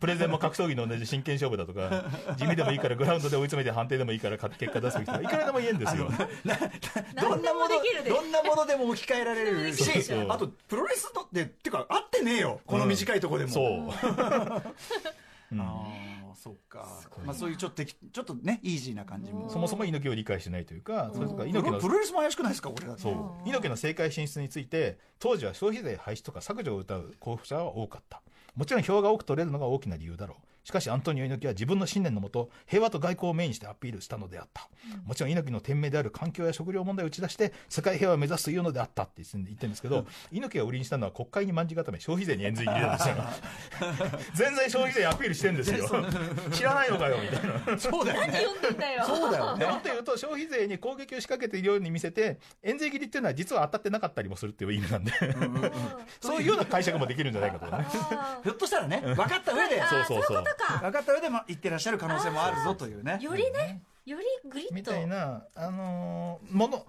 [0.00, 2.06] プレゼンも格闘技の同じ真剣勝負だとか、
[2.36, 6.10] 地味でもいいからグラウンドで追い詰めて判定でもいいから結果出すべきとか、いくらでも言えるんですよ。
[7.22, 8.10] どんなもの何でもできるで。
[8.10, 12.60] どんなものでも置き換えられるしあとプロレスのってってか合ってねえよ。
[12.66, 13.92] この短いとこでも、そう。
[15.52, 15.60] うん。
[15.60, 15.86] あ
[16.32, 17.02] あそっか。
[17.24, 19.48] まあそういうちょっとちょっとねイージーな感じも。
[19.50, 23.14] そもそも猪木を理解しないというか、それとかプ猪木のロプロレスも怪しくないですか俺だってそう
[23.46, 28.22] 猪木の政界進出について当時は消費税廃止とか削除を謳う候補者は多かった。
[28.54, 34.68] もちろん票が多く取れるのが大きな理由だろうしかしアントニオ猪木は自分の信念のもと平和と外交をメインにしてアピールしたのであった、
[35.04, 43.14] もちろん猪木の天命である環境や食料問題を打ち出して世界平和を目指すというのであったって言ってるんですけど、猪木が売りにしたのは国会にまんじ固め消費税に円髄切りなんですよ。
[44.34, 45.86] 全然消費税にアピールしてるんですよ。
[46.50, 47.78] 知らないのかよみたいな。
[47.78, 48.32] そうだよね。
[48.38, 49.66] 読んでんだよそうだよね。
[49.66, 55.12] もっと言うと消費税に攻撃を仕掛けているように見せて円税切りっていうのは実は当たってなかったりもするっていう意味なんで。
[56.20, 57.72] そういうような解釈もできるんじゃないかとね。
[57.74, 59.80] あひょっとしたらね分かった上で。
[59.80, 60.78] ーそうそうそうか。
[60.80, 63.18] 分かった上でも言ってらっしゃる可能性もあるぞというね。
[63.20, 64.74] よりねよりグリッと。
[64.74, 66.84] みたいな、あのーもの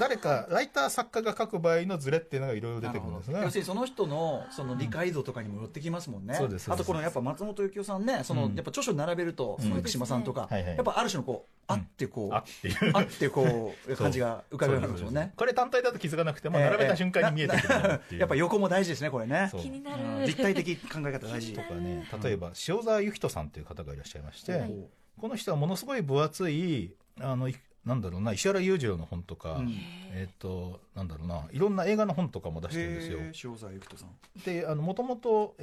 [0.00, 3.40] 誰かライター作家が書く場合のズレっていうのがいろいろ出てくるんですね。
[3.40, 6.82] 要するにその人のその理解度とかにもよってきますもんね、そうですそうです。
[6.82, 8.54] あとこのやっぱ松本幸夫さんねその、うん。
[8.56, 10.76] やっぱ著書並べると、その福島さんとか、はいはい。
[10.76, 12.68] やっぱある種のこうあってこう、あって。
[12.68, 15.32] いうあってこう感じが浮かべるわけですもんね。
[15.36, 19.50] これ単体だと気づかなくても並べた瞬間に見えてくるなっていう、 やっぱ横も大事ですねこれね。
[19.56, 20.26] 気になうんる。
[20.26, 21.52] 立体的考え方大事。
[21.54, 22.08] とかね。
[22.22, 24.74] 例えば塩沢幸人さんという方がいらっしゃいまして、はい
[25.20, 29.72] この人はものすごい分厚いあのいなんだろうな石原裕次郎の本とか、うん。
[30.12, 33.18] えっ、となんだろうないろんな映画の本とかも出してるんですよ。
[33.52, 34.42] 塩沢幸人さん。
[34.44, 35.54] でもともと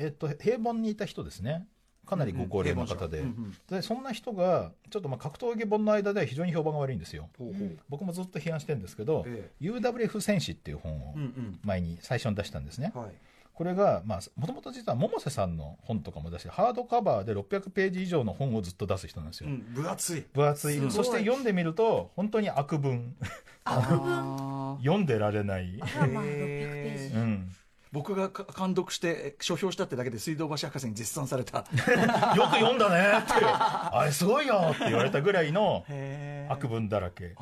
[0.41, 1.67] 平凡にいた人ですね。
[2.05, 7.29] かなりご高齢の方で,、うんうんでそんな人がちょっとまあ格闘技本の間では非常に評判が悪いんですよ。
[7.37, 7.77] ほうほう。
[7.89, 11.59] 僕もずっと批判してるんですけど、え UWF 戦士っていう本をうんうん。
[11.63, 13.11] 前に最初に出したんですね、はい
[13.53, 14.01] これが
[14.35, 20.25] もともと実は百瀬さんの本とかも出してハードカバーで600ページ以上の本をずっと出す人なんですよ、うん、分厚い。
[20.33, 20.91] 分厚い。
[20.91, 23.15] そして読んでみると本当に悪文。
[23.63, 27.15] 悪文 読んでられない、あらまあ600ページ。
[27.15, 27.55] うん、
[27.93, 31.59] 僕がか監督して書評したってだけで水道橋博士に絶賛された。
[32.35, 33.19] よく読んだね。
[33.19, 37.35] っ てあれすごいよって言われたぐらいのへ悪文だらけ。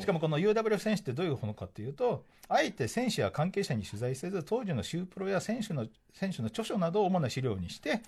[0.00, 8.00] しかもこの UW 選手ってどういうものかっていうとあえて選手や関係者に取材せず当時のシュープロや選手の選手の著書などを主な資料にして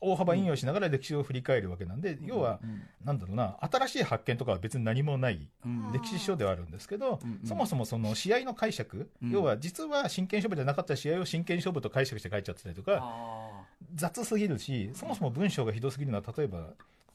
[0.00, 2.60] 大幅引用しながら歴史を振り返るわけなんで、要は、
[3.04, 5.92] なんだろうな、新しい発見とかは別に何もないうん。
[5.92, 7.46] 歴史書ではあるんですけど、うんうん。
[7.46, 9.30] そもそもその試合の解釈、うん。
[9.30, 16.74] 要は実は真剣勝負じゃなかった試合を真剣勝負と解釈して書いちゃってたりとか、あ雑すぎるし、そもそも文章がひどすぎるのは、例えば、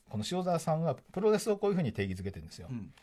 [0.09, 2.67] この塩沢さんはプロレスをこういうふうに定義づけてるんですよ。
[2.69, 2.93] ーうん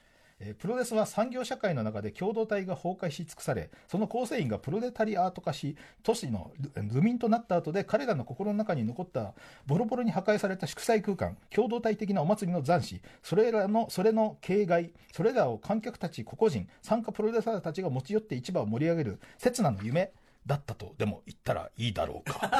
[0.40, 9.34] えプロレスは産業社会の中で共同体が崩壊し尽くされ、その構成員がプロレタリアート化し、都市のル民となった後で彼らの心の中に残った
[9.66, 20.12] ボロボロに破壊された祝祭空間、共同体的なお祭りの残滓、それらの、それの形骸、それらを観客たち個々人、参加プロレスラーたちが持ち寄って市場を盛り上げる、刹那の夢、
[20.46, 22.40] だったとでも言ったらいいだろうか。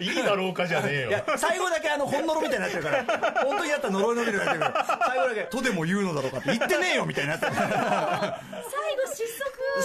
[0.00, 3.04] いいだろうかじゃねえいや最後だけあの本呪みたいになってるから。
[3.44, 4.98] 本当にやったら呪いのみたいになってるから。
[5.06, 7.52] 最後だけ「とでも言うのだろうか」って言ってねえよみたいになってる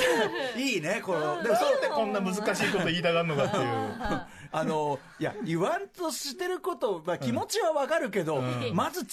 [0.56, 3.66] いいねこのでもなそうんでこんな難しいこと言いたがるのかっていう。
[4.52, 8.42] あのいや言わんとしてること、まあ、気持ちはわかるけど、
[8.74, 9.04] まず違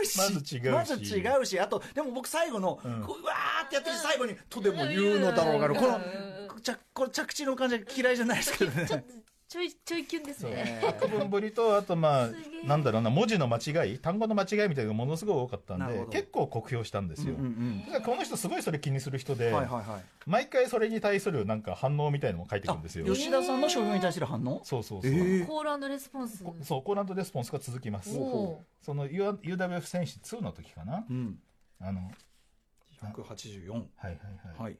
[0.00, 0.70] うしまず違うし。
[0.70, 3.02] まず違うしあとでも僕最後の、ん。
[3.02, 6.00] こううわーってやって最後に「とでも言うのだろうが」この
[6.60, 8.86] 着この着地の感じが嫌いじゃないですけどね
[9.54, 12.28] ちょいちょいキュンですね作文ぶりと、あとまあ
[12.66, 17.36] なんだろうな、文字の間違い、単語の間違いみたいなのがものすごい多かったんで結構酷評したんですよ。
[17.36, 23.04] うんうんこの人すごいそれ気にする人で、はいはいはい毎回それに対するなんか反応みたいなのも書いてくるんですよ。
[23.04, 24.60] 吉田さんの商標に対する反応？
[24.64, 25.10] そうそうそう。
[25.12, 28.18] えーコールレスポンスそう、コーランドレスポンスが続きます。
[28.18, 31.04] おその U- UWF 戦士2の時かな？
[31.08, 31.38] うん
[31.80, 32.10] あの、
[33.00, 34.14] 184はいはい
[34.58, 34.62] はい。
[34.64, 34.76] はい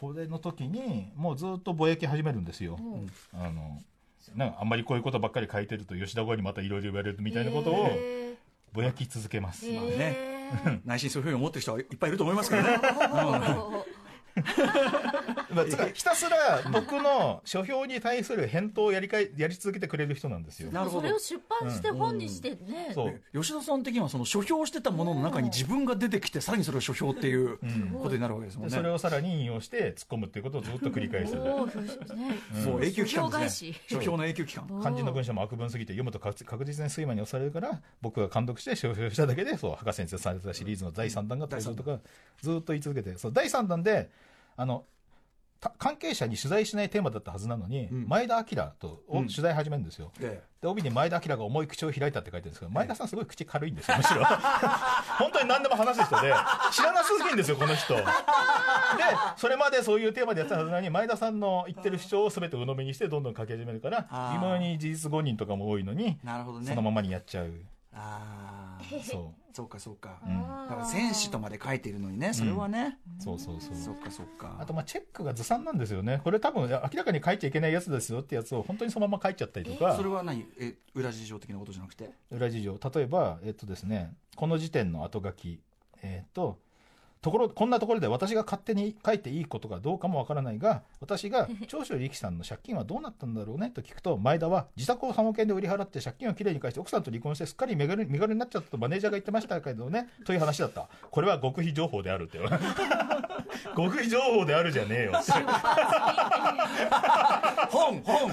[0.00, 2.78] これの時に、もうずっとぼやき始めるんですよ。
[2.80, 3.82] うんあの、
[4.34, 8.34] なんかあんまりこういうことばっかり書いてると吉田語にまたいろいろ言われるみたいなことをへ
[8.72, 9.66] ぼやき続けます。
[9.66, 9.74] ー。
[9.74, 10.34] まあね。
[10.84, 12.78] 内心そういうふうに思ってる人はいっぱいいると思いますけどね
[15.54, 20.72] まあつかひたすら僕の書評に対する返答をやりかいやり続けてくれる人なんですよ。
[20.72, 21.02] なるほど。
[21.02, 23.20] それを出版して本にしてね、そう。
[23.32, 27.58] 吉田さん的にはその書評してたものの中に自分が出てきてさらにそれを書評っていう
[28.02, 28.70] ことになるわけですもんね。
[28.70, 31.36] でそれをさらに引用して突っ込むっていうことをずっと繰り返す。
[31.36, 32.34] おーね。
[32.64, 34.80] もう永久期間です書評ね書評の永久期間。
[34.82, 42.00] 漢字の文章も悪文すぎて読むと確確実に睡魔に押されるから僕が監督して書評しただけでそう博士にされたシリーズの第3弾が登場とか
[42.40, 44.10] ずっと言い続けてそう第3弾で
[44.56, 44.84] あの
[45.64, 48.06] た関係者に取材しないテーマだったはずなのに、ん。
[48.06, 54.24] 前田明と取材始めるんですよ、でで帯に前田明が重い口を開いたって書いてるんですけど前田さんすごい口軽いんですよむしろ。
[55.18, 56.34] 本当に何でも話す人で。
[56.70, 57.94] 知らなすぎるんですよこの人。
[57.94, 58.02] で
[59.36, 64.40] それまでそういうテーマでやってたはずなのに前田さんの言ってる主張を全て鵜呑みにしてどんどん書き始めるからあー。
[64.40, 66.18] 微妙に事実誤認とかも多いのにね。
[66.62, 67.50] そのままにやっちゃう
[67.94, 70.42] ああ そそうかそうか、ん。
[70.42, 73.76] だから戦士とまで書いてるのにねそれはね、うそうそうそう。
[73.76, 74.56] そっかそっか。
[74.58, 76.20] あとまあチェックがずさんなんですよね。
[76.24, 79.94] これ多分明らかに書いちゃいけないやつですよってやつを本当にそのまま書いちゃったりとか。
[79.94, 80.44] それは何？
[80.58, 82.10] え裏事情的なことじゃなくて？
[82.32, 82.78] 裏事情。
[82.94, 85.60] 例えばえっとですねこの時点の後書き。
[86.02, 86.58] えっと
[87.24, 100.86] ところこんなところで私が勝手に書いていいことかどうかもわからないが私が 長州力さんの借金はどうなったんだろうねと聞くと前田は自宅をサモ券で売り払って借金をきれいに返して奥さんと離婚してすっかり身軽身軽になっちゃったとマネージャーが言ってましたけどねという話だった。
[101.10, 102.38] これは極秘情報であるって
[103.74, 105.12] 極秘情報であるじゃねえよ。
[105.18, 105.32] っ て
[107.70, 108.02] 本。
[108.02, 108.30] 本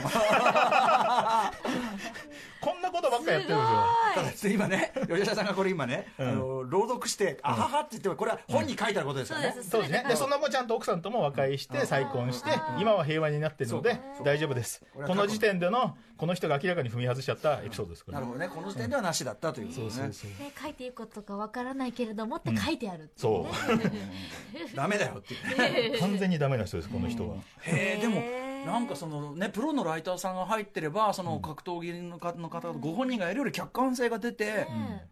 [3.01, 4.49] ことばっかやってるんですよ。
[4.49, 9.91] ただ今ね吉田さんがこれ今ね、あの朗読して「あはは」って言ってもこれは本に書いてあることですよね、そうです。
[9.91, 10.05] ね。
[10.07, 14.83] で、その後ちゃんと奥さんとも和解して、再婚して、今は平和になってるので、大丈夫です。
[15.07, 15.31] この。
[15.31, 18.05] 時点での、この人が明らかに踏み外しちゃったエピソードです。
[18.07, 18.47] なるほどね。
[18.47, 20.29] この時点ではなしだったということね、そうそうそう。
[20.31, 24.75] ね書いていいことかわからないけれどもって書いてあるっていそう。
[24.75, 25.99] ダメだよっていう。
[25.99, 27.35] 完全にダメな人です、この人は。
[27.61, 28.21] へえでも
[28.65, 34.67] なんかそのねプロのライターさんが入ってればその格闘技の方の方ご本人がやるより客観性が出て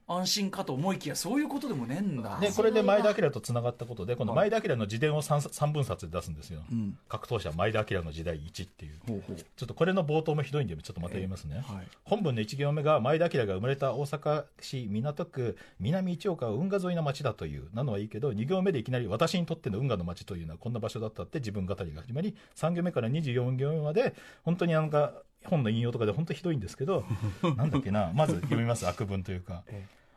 [0.07, 2.37] 安心かと思いきやそういうことでもねえんだ。
[2.39, 6.61] で、これで前田明と繋がったことで、この前田明の自伝を 3, 三分冊で出すんですよ。
[6.73, 6.97] ん。
[7.07, 8.99] 格闘者前田明の時代1っていう。
[9.55, 11.57] ちょっとこれの冒頭もひどいんで、ちょっとまた言いますね。
[11.57, 11.87] はい。
[12.03, 17.69] 本文の1行目が前田明が生まれた大阪市港区南一岡は運河沿いの町だという。
[17.73, 25.13] なのはいいけど2行目でいきなり私にとっての運河の町というのはこんな場所だったって自分語りが始まり3行目から24行目まで本当になんか
[25.45, 27.05] 本の引用とかで本当ひどいんですけど
[27.57, 29.63] なんだっけなまず読みます悪文というか。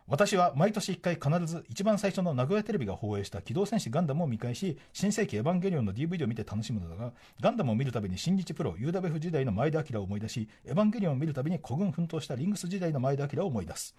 [0.08, 13.94] 私は毎年1回必ず一番最初の名古屋テレビが放映した機動戦士ガンダムを見返し新世紀エヴァンゲリオンの DVD を見て楽しむのだがガンダムを見るたびに新日プロ UWF 時代の前田明を思い出しエヴァンゲリオンを見るたびに孤軍奮闘したリングス時代の前田明を思い出す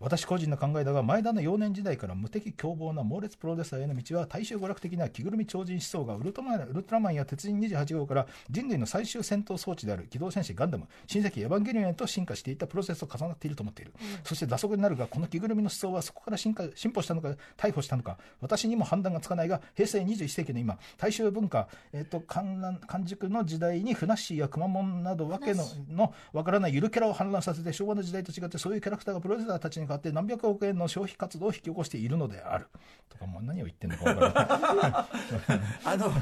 [0.00, 6.42] 私個人の考えだが前田の幼年時代から無敵凶暴な猛烈プロレスラーへの道は大衆娯楽的な着ぐるみ超人思想がウルト
[6.90, 13.92] ラマンや鉄人28号から人類の最終戦闘装置である機動戦士ガンダム新世紀エヴァンゲリオンへと進化していったプロセスと重なっていると思っている、
[14.22, 17.96] そして打足になるがこの着ぐるみの思想はそこから進化進歩したのか逮捕した。
[17.96, 32.66] のか私にも判断がつかないが平成21世紀の今大衆文化、えっと観覧完熟の時代にふなっしーやくまモンなどわけののわからないゆるキャラを氾濫させて昭和の時代と違ってそういうキャラクターがプロレスラーたちに代わって何百億円の消費活動を引き起こしているのである。
[33.08, 35.60] とかもう何を言ってんのかわからない。
[35.84, 36.12] あの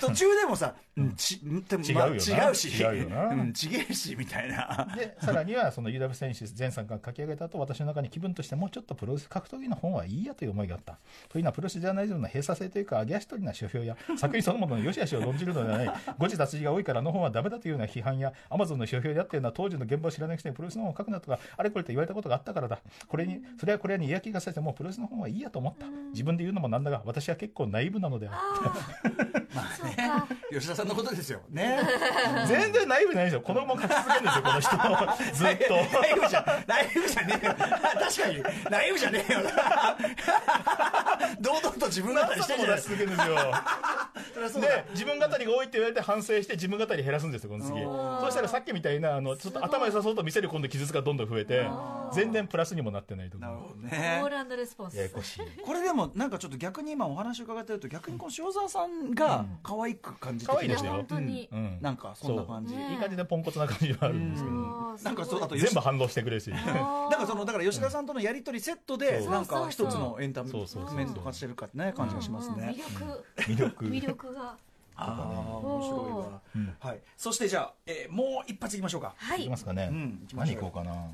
[0.00, 2.48] 途中でもさ、うんちでもまあ違うよな。
[2.48, 3.26] 違うし違うよな。
[3.28, 4.88] うん、ちげえしみたいな。
[4.96, 10.98] でさらにはその UW 選手全さんが書き上げた後私の中に気分としてもうちょっとプロレス格闘技の本はいいやという思いがあった。
[11.28, 15.92] というのはプロレスジャーナリズムの閉鎖性というか揚げ足取りな書評や作品そのものの良し悪しを論じるのではない。
[16.18, 25.86] 誤字脱字が多いからあの本はダメだというような批判やアマゾンの書評であったような当時の現場を知らない人にプロレスの本を書くなとかあれこれと言われたことがあったからだこれにそれはこれに嫌気がさせてもうプロレスの本はいいやと思った。
[26.12, 28.40] 自分で言うのもなんだが私は結構ナイーブなのであ
[29.76, 30.26] そうか。
[30.50, 31.40] 吉田さんのことですよ。
[31.50, 31.78] ね。
[32.42, 33.40] る 全然ナイーブじゃないですよ。
[33.40, 34.76] このまま書き続けるんですよこの人。
[35.34, 35.74] ずっと。
[36.00, 37.54] ナイフじゃナイフじゃねえよ。
[37.54, 39.52] 確かにナイフじゃねえよな
[41.40, 42.96] 堂々と自分語りしてるじゃないですか。
[42.96, 43.36] 出し続けるんですよ
[44.34, 44.68] そりゃそうだ。
[44.68, 47.80] で自分語りが多いって言われて反省して自分語り減らすんですよこの次。
[47.80, 51.66] そうしたらさっきみたいなあのちょっと頭良さそうと見せる今度記述がどんどん増えて
[52.12, 54.96] 全然プラスにもなってないとかなるほどコねールレスポンス。
[54.96, 55.40] ややこしい。
[55.64, 60.92] これでもなんかちょっと逆に今お話を伺ってると逆にこの塩沢さんが可愛く感じてきて可愛いですよ。
[60.92, 61.48] 本当に。
[61.52, 61.78] うん。
[61.80, 61.96] なん。
[61.96, 64.56] かそんな感じいい感じでポンコツな感じはあるんですけど。
[64.56, 66.50] なんかそうあと全部反応してくれるし。
[66.52, 72.76] だからそのだから吉田さんとのやり取りセットでなんか一つのエンタそうそうそうメント化してるかね感じがしますね。
[72.76, 73.56] うん魅力。
[73.56, 73.84] 魅力。
[73.86, 74.56] 魅力が。
[74.94, 76.40] ああ面白いわ。
[76.54, 76.76] うん。
[76.80, 77.00] はい。
[77.16, 79.14] そしてじゃあえーもう一発いきましょうか。
[79.16, 79.40] はい。
[79.40, 79.56] いきま。
[79.56, 79.88] すかね。
[79.90, 81.06] うん何行こうかな。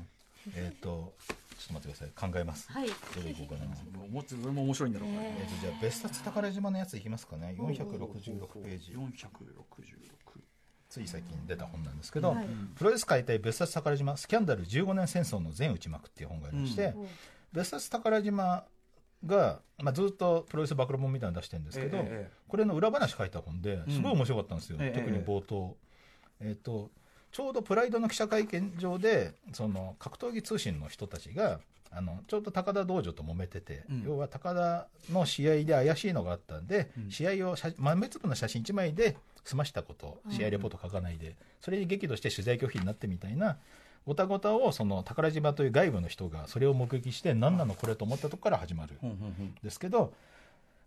[0.55, 1.13] えっと
[1.57, 2.31] ちょっと待ってください。
[2.31, 2.71] 考えます。
[2.71, 2.87] はい。
[2.87, 2.93] ど
[3.23, 3.65] れ行こうかな。
[3.99, 7.55] もうもうそれも面白いんだろうからえっとじゃあ別冊宝島のやついきますかね。
[7.57, 8.93] 466ページ。
[8.93, 9.09] 466
[10.89, 12.47] つい最近出た本なんですけど、はい。
[12.75, 17.07] プロレス解体別冊宝島スキャンダル15年戦争の全内幕っていう本がありまして、うん。
[17.53, 18.63] 別冊宝島
[19.25, 22.05] が、まあ、ずっとプロレス暴露本みたいなの出してるんですけど、
[22.47, 25.75] これの裏話書いた本ですごい面白かったんですよ、ええ特に冒頭、
[26.41, 26.89] えっと
[27.31, 31.59] ちょうどプライドの記者会見場でその格闘技通信の人たちが
[31.91, 34.03] あのちょうど高田道場と揉めてて、うん。
[34.03, 37.11] 要は高田の試合で怪しいのがあったんで、うん。
[37.11, 43.57] 試合を写豆粒の写真1枚で済ましたことを試合レポート書かないで、それに激怒して取材拒否になってみたいな
[44.05, 48.97] ごたごたをその宝島という外部の人がそれを目撃して何なのこれと思ったところから始まる。
[49.03, 50.13] うんですけど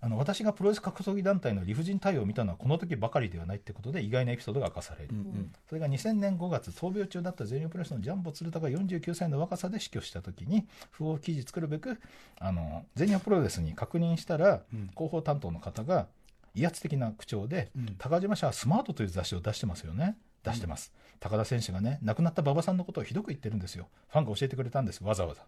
[0.04, 5.52] あの私がプロレス格闘技団体の理不尽対応を見たのはこの時ばかりではないってことで意外なエピソードが明かされる、うんうん。
[5.68, 12.00] それが2000年5月闘病中だった全日本プロレスのジャンボ鶴田が49歳の若さで死去した時に不法記事作るべく
[12.40, 14.90] あの全日本プロレスに確認したら、うん。
[14.92, 16.08] 広報担当の方が
[16.56, 17.94] 威圧的な口調で、うん。
[17.96, 20.16] 高島社はスマートという雑誌を出してますよね。
[20.42, 20.92] 出してます、
[21.22, 23.86] 高田選手がね亡くなった馬場さんのことをひどく言ってるんですよ。
[24.08, 25.42] ファンが教えてくれたんですわざわざ。
[25.42, 25.44] っ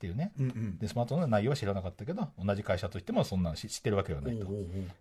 [0.00, 0.32] ていうね。
[0.38, 0.78] うんうん。
[0.78, 4.46] でスマートの内容は知らなかったけど同じ会社といってもそんなの知知ってるわけはないと。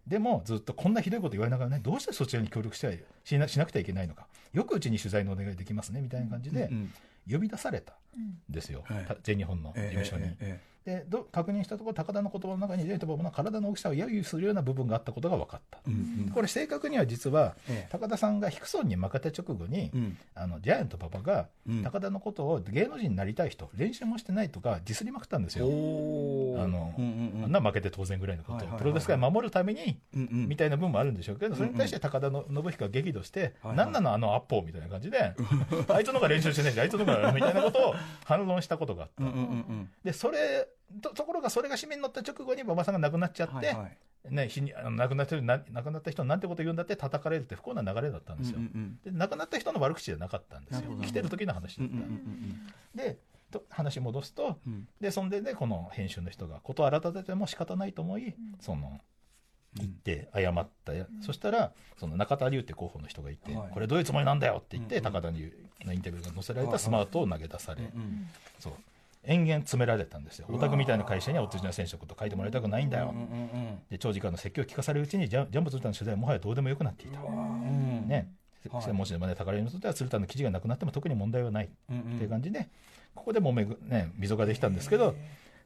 [0.06, 4.28] でもずっとこんなひどいこと言われながらねどうしてそちらに協力してしなしなくてはいけないのか。
[4.54, 6.94] よくうちに取材のお願いできますねみたいな感じでうんうん。
[7.30, 9.06] 呼び出されたうんんですよ、はい。
[9.06, 10.24] た全日本の事務所に。
[10.26, 16.32] ええええでど確認したところ高田の言葉の中にジェイトボブの体の大きさを揶揄するような部分があったことが分かった、ええうん。
[16.34, 17.90] これ正確には実はええ。
[17.92, 20.18] 高田さんがヒクソンに負けた直後に、うん。
[20.34, 21.84] あのジャイアントパパがうん。
[21.84, 25.66] 高田のことを芸能人になりたい人練習もしてないとかディスりまくったんですよ。
[25.66, 27.44] あのうんうんうん。
[27.44, 28.54] あんな負けて当然ぐらいのこと。
[28.54, 28.72] を、はいはいはい。
[28.76, 30.48] はいプロレス界を守るためにうんうん。
[30.48, 35.34] みたいな部分もあるんでしょうけど、それに対して高田の信彦が激怒して、はい何なのあのアッポーみたいな感じで、
[35.90, 39.24] あいつのが練習してないし、あいつのがみたいなことを反論したことがあった。
[39.26, 39.90] うんうんうんうん。
[40.04, 40.68] で、それ、
[41.02, 43.98] とところがそれが紙面に載った直後に馬場さんが亡くなっちゃって、はいはい。
[44.30, 48.58] ね、死にあの亡くなってるな亡くなった人になんてこと言うんだって叩かれるって不幸な流れだったんですよ。
[48.58, 50.82] うんうんで亡くなった人の悪口じゃなかったんですよ。
[50.82, 50.96] なるほ。
[50.98, 51.94] ど生きてる時の話だった。
[51.94, 53.18] うんうんうんで
[53.50, 54.74] と話戻すと、うん。
[54.74, 59.00] うんでそんでねこの編集の人が事を改めても仕方ないと思い、その
[59.76, 63.72] 言って謝った、そしたらその中田龍って候補の人がいて、はい。
[63.72, 65.14] これどういうつもりなんだよって言って、うんうん。
[65.14, 65.54] 高田龍
[65.86, 68.28] のインタビューが載せられたスマートを投げ出され、うん。
[68.60, 68.74] そう
[69.24, 70.48] 延々詰められたんですよ。
[70.50, 78.32] オタクみたいな会社にはお通じの選手のこと書いてもらいたくないんだよ、うんうんうんで長時間の説教を聞かされるうちにジャンジャンボ鶴田の取材はもはやどうでもよくなっていた、うんね
[78.70, 78.82] はい。
[78.84, 82.70] 専門誌でまで高田にとっては鶴田の記事がなくなっても特に問題はないうんっていう感じで、
[83.16, 85.16] ここでもめぐ、ね、溝ができたんですけど、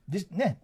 [0.08, 0.58] でね、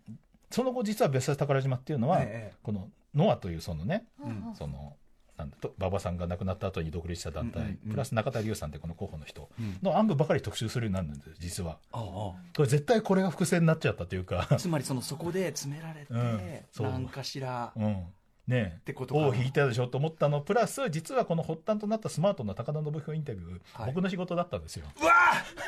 [0.50, 2.58] その後実は別冊宝島っていうのは、ええ。
[2.64, 4.56] このノアというそのね、うん。
[4.56, 4.96] その
[5.38, 9.50] なんだと馬場さんが亡くなった後に独立した団体、プラス中田龍さんってこの候補の人
[9.84, 11.78] の暗部ばかり特集するようになるんです実は。
[11.92, 14.48] これ絶対これが伏線になっちゃったというか。
[14.58, 17.08] つまりそのそこで詰められて、うん。
[17.08, 18.06] かしら、うん。
[18.48, 20.42] ねてことを引いたでしょと思ったの。
[20.42, 23.94] プラス実はこの発端となったスマートな高田信彦インタビュー、はい。
[23.94, 24.86] 僕の仕事だったんですよ。
[25.02, 25.12] うわ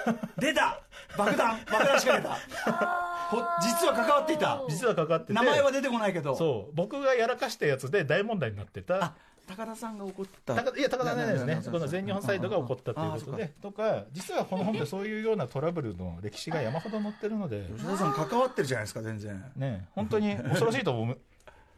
[0.07, 0.81] ー出た！
[1.17, 1.59] 爆弾！
[1.69, 2.69] 爆弾仕掛けた。
[3.29, 4.63] ほ実は関わっていた。
[4.69, 5.33] 実はかかってて。
[5.33, 6.35] 名前は出てこないけど。
[6.35, 6.75] そう。
[6.75, 9.13] 僕がやらかしたやつで大問題になってたあ
[9.49, 10.53] 高田さんが怒った。
[10.53, 11.61] いや高田じゃないですね。
[11.71, 21.17] この全日本サイドが起こったということあでとか実はこの本でそういうようなトラブルの歴史が山ほど載ってるので吉田さん関わってるじゃないですか全然ね本当に恐ろしいと思う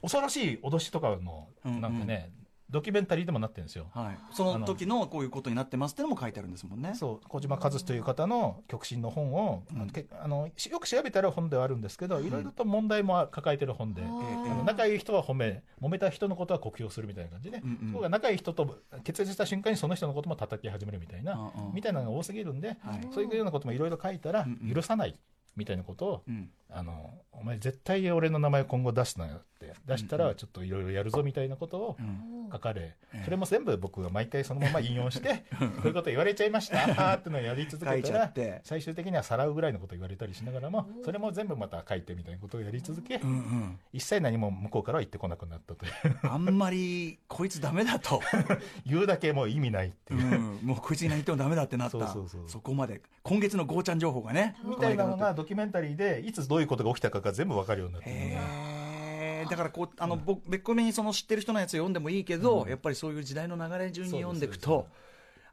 [0.02, 2.30] 恐ろしい脅しとかのなんかね
[2.72, 3.88] ドキュメンタリーでもなってるんですよ。
[3.94, 6.94] はい、その時のこういうことになってますってのも書いてあるんですもんね。
[6.96, 7.28] そう。
[7.28, 17.88] 小島和志という方の極真の本を、あのけあのしよく調べたら本ではあるんですけど、いろいろと問題も抱えてる本で、あの仲いい人は褒め揉めた人のことは酷評するみたいな感じで、うんうん。
[17.90, 23.08] そこが仲いい人と決裂した瞬間にその人のことも叩き始めるみたいな、うんうんみたいなのが多すぎるんで、はい。
[23.14, 24.74] そういうようなこともいろいろ書いたら、うんうん。
[24.74, 25.18] 許さない
[25.56, 26.50] みたいなことを、うん。
[26.74, 29.74] あのお前絶対俺の名前今後出すなよって。
[29.86, 32.32] 出したらちょっといろいろやるぞみたいなことをうん。
[32.52, 36.84] 書かれ、ええそれも全部僕が毎回そのまま引用してこういうこと言われちゃいました。
[36.84, 38.32] あーってのをやり続けたら
[38.64, 43.80] 最終的にはさらうぐらいのこと言われたりしながらもそれも全部また書いてみたいなことをやり続け、うんうん。
[43.94, 45.92] 一切何も向こうからは言ってこなくなったという。
[46.24, 48.22] あんまりこいつダメだと、
[48.86, 51.92] 言うだけもう意味ないってういう、ん、もうこいつに何言ってもダメだってなった。
[51.92, 52.62] そうそうそう。
[52.62, 53.02] こまで。
[53.24, 64.88] 今月のゴーちゃん情報がねみたいなのがドキュメンタリーでいつどういうことが起きたかが全部わかるようになってだからこうあの、僕別個目にその知ってる人のやつ読んでもいいけど、やっぱりそういう時代の流れ順に読んでいくと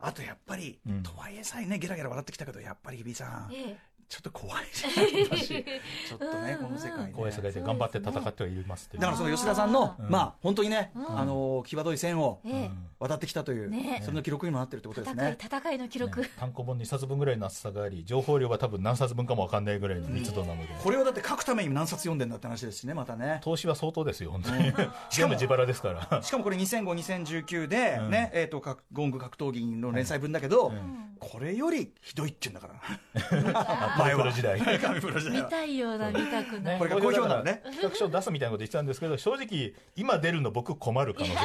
[0.01, 3.51] あとやっぱり、うんとはいえさえねゲラゲラ笑ってきたけどやっぱり日比さん。
[3.53, 3.77] え
[4.09, 5.49] ちょっと怖いじゃない私。
[6.09, 7.13] ちょっとねこの世界ね。
[7.15, 10.09] 怖い世界で頑張って戦ってはいますだからその吉田さんの、うん。
[10.09, 12.71] まあ本当にね、あの際どい線をええ。
[12.99, 14.01] 渡ってきたという、ね。
[14.03, 15.39] それの記録にもなってるってことです戦いね。
[15.41, 23.41] 戦いの記録、ね単行本2冊分ぐらいの厚さがあり情報量は多分何冊分かも分かんないぐらいの密度なので、これをだって書くために何冊読んでんだって話ですしねまたね。
[23.43, 24.73] 投資は相当ですよ本当に。
[25.11, 26.23] しかも自腹ですから。
[26.23, 28.11] しかもこれ2005、2019でうん。
[28.11, 31.17] ね、えっ、と、かゴング格闘技の連載分だけど、ん。
[31.19, 32.75] これよりひどいって言うんだか
[33.15, 33.98] ら。
[33.99, 34.33] 前は。
[34.33, 35.35] 時 代神プロ時代。
[35.35, 37.61] 見はたいような見たくない、これが好評なのね。
[37.65, 41.35] 企画書を出すみたいなこと言ってたんですけど正直今出るの僕困る可能性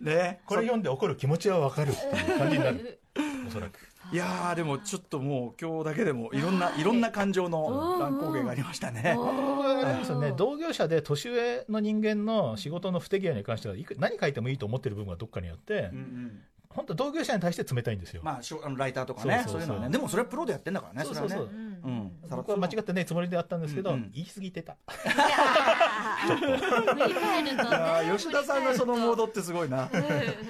[0.00, 0.40] ね。
[0.46, 2.00] これ読んで怒る気持ちは分かるって
[2.32, 3.00] いう感じになる。
[3.46, 3.78] おそらく。
[4.10, 9.12] いやーでもちょっともう今日だけでもいろんないろんな感情の乱高下がありましたね。
[9.14, 16.40] 僕はあれですよね同業者で年上の人間の仕事の不手際に関してはいく何書いてもいいと思ってる部分はどっかにあってうんうん
[16.70, 18.20] 本当同業者に対して冷たいんですよ。
[18.22, 19.60] まあしょあのライターとかねそうそうそう。
[19.60, 19.92] そういうのはね。
[19.92, 21.38] でもそれはプロでやってんだからねそうそうそう。
[21.38, 21.54] れはね。
[21.84, 22.12] うん。
[22.30, 24.10] 僕は間違ってないつもりであったんですけど、うんうん。
[24.12, 24.76] 言い過ぎてた。
[28.16, 29.88] 吉田さんのそのモードってすごいな。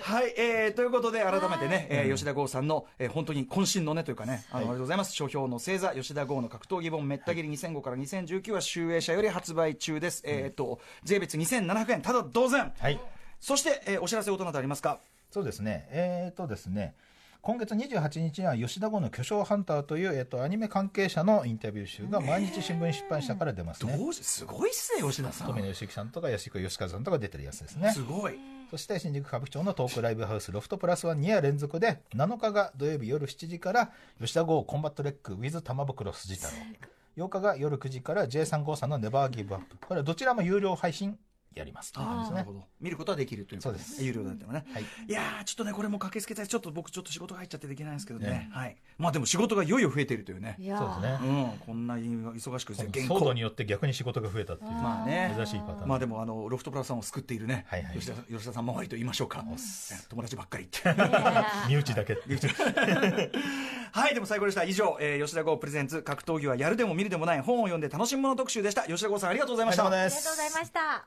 [0.03, 5.13] はい、えー、ということで改めてね、えー吉田剛さんの、えー本当に渾身のねというかね、あの、ありがとうございます。
[5.15, 10.23] 書評の星座、吉田剛の格闘技本、めった切り2005から2019は集英社より発売中です。
[10.27, 12.73] えっ、と、税別2700円、ただ同然。
[12.79, 13.01] はい。
[13.41, 15.01] そして、えーお知らせをどなたありますか？
[15.31, 16.95] そうですね、えーとですね、
[17.41, 23.97] 今月28日には吉田剛の巨匠ハンターという、えー、とアニメ関係者のインタビュー集が毎日新聞出版社から出ますね。
[23.97, 25.47] どうし、すごいっすね、吉田さん。
[25.49, 28.03] 富野義行さんとか吉子義和さんとか出てるやつですねす。
[28.03, 28.39] ごい。
[28.71, 36.49] そして新宿歌舞伎町のトークライブハウスロフトプラスワン2夜連続で7日が土曜日夜7時から吉田剛コンバットレック with 玉袋筋太
[37.17, 41.19] 郎8日が夜9時から J3 さんのネバーギブアップこれはどちらも有料配信
[41.55, 42.65] やりますということですねなるほど。
[42.81, 44.65] 見ることはできるということそうです有料だったらね。
[44.73, 46.49] はいいやー、ちょっとね、これも駆けつけたい。
[46.49, 48.49] ちょっと僕、ちょっと仕事が入っちゃってできないんですけどね。
[48.53, 48.77] はい。
[48.99, 50.57] まあでも仕事がいよいよ増えているというね。
[50.59, 59.45] いやそうですねうん、こんなに忙しくて、騒動によって逆に仕事が増えたっていうまあね珍しいパターンまあでもあのロフトプラスさんを救っているね、はいはい吉田吉田さん周りと言いましょうか、
[60.09, 60.81] 友達ばっかりって。
[61.69, 62.17] 身内だけ
[63.93, 64.65] はい、でも最後でした。
[64.65, 68.83] 以上、えー吉田剛プレゼンツ格闘技はやるでも見るでもない本を読んで楽しむもの特集でした。
[68.83, 69.87] 吉田剛さんありがとうございました。
[69.87, 71.07] ありがとうございました。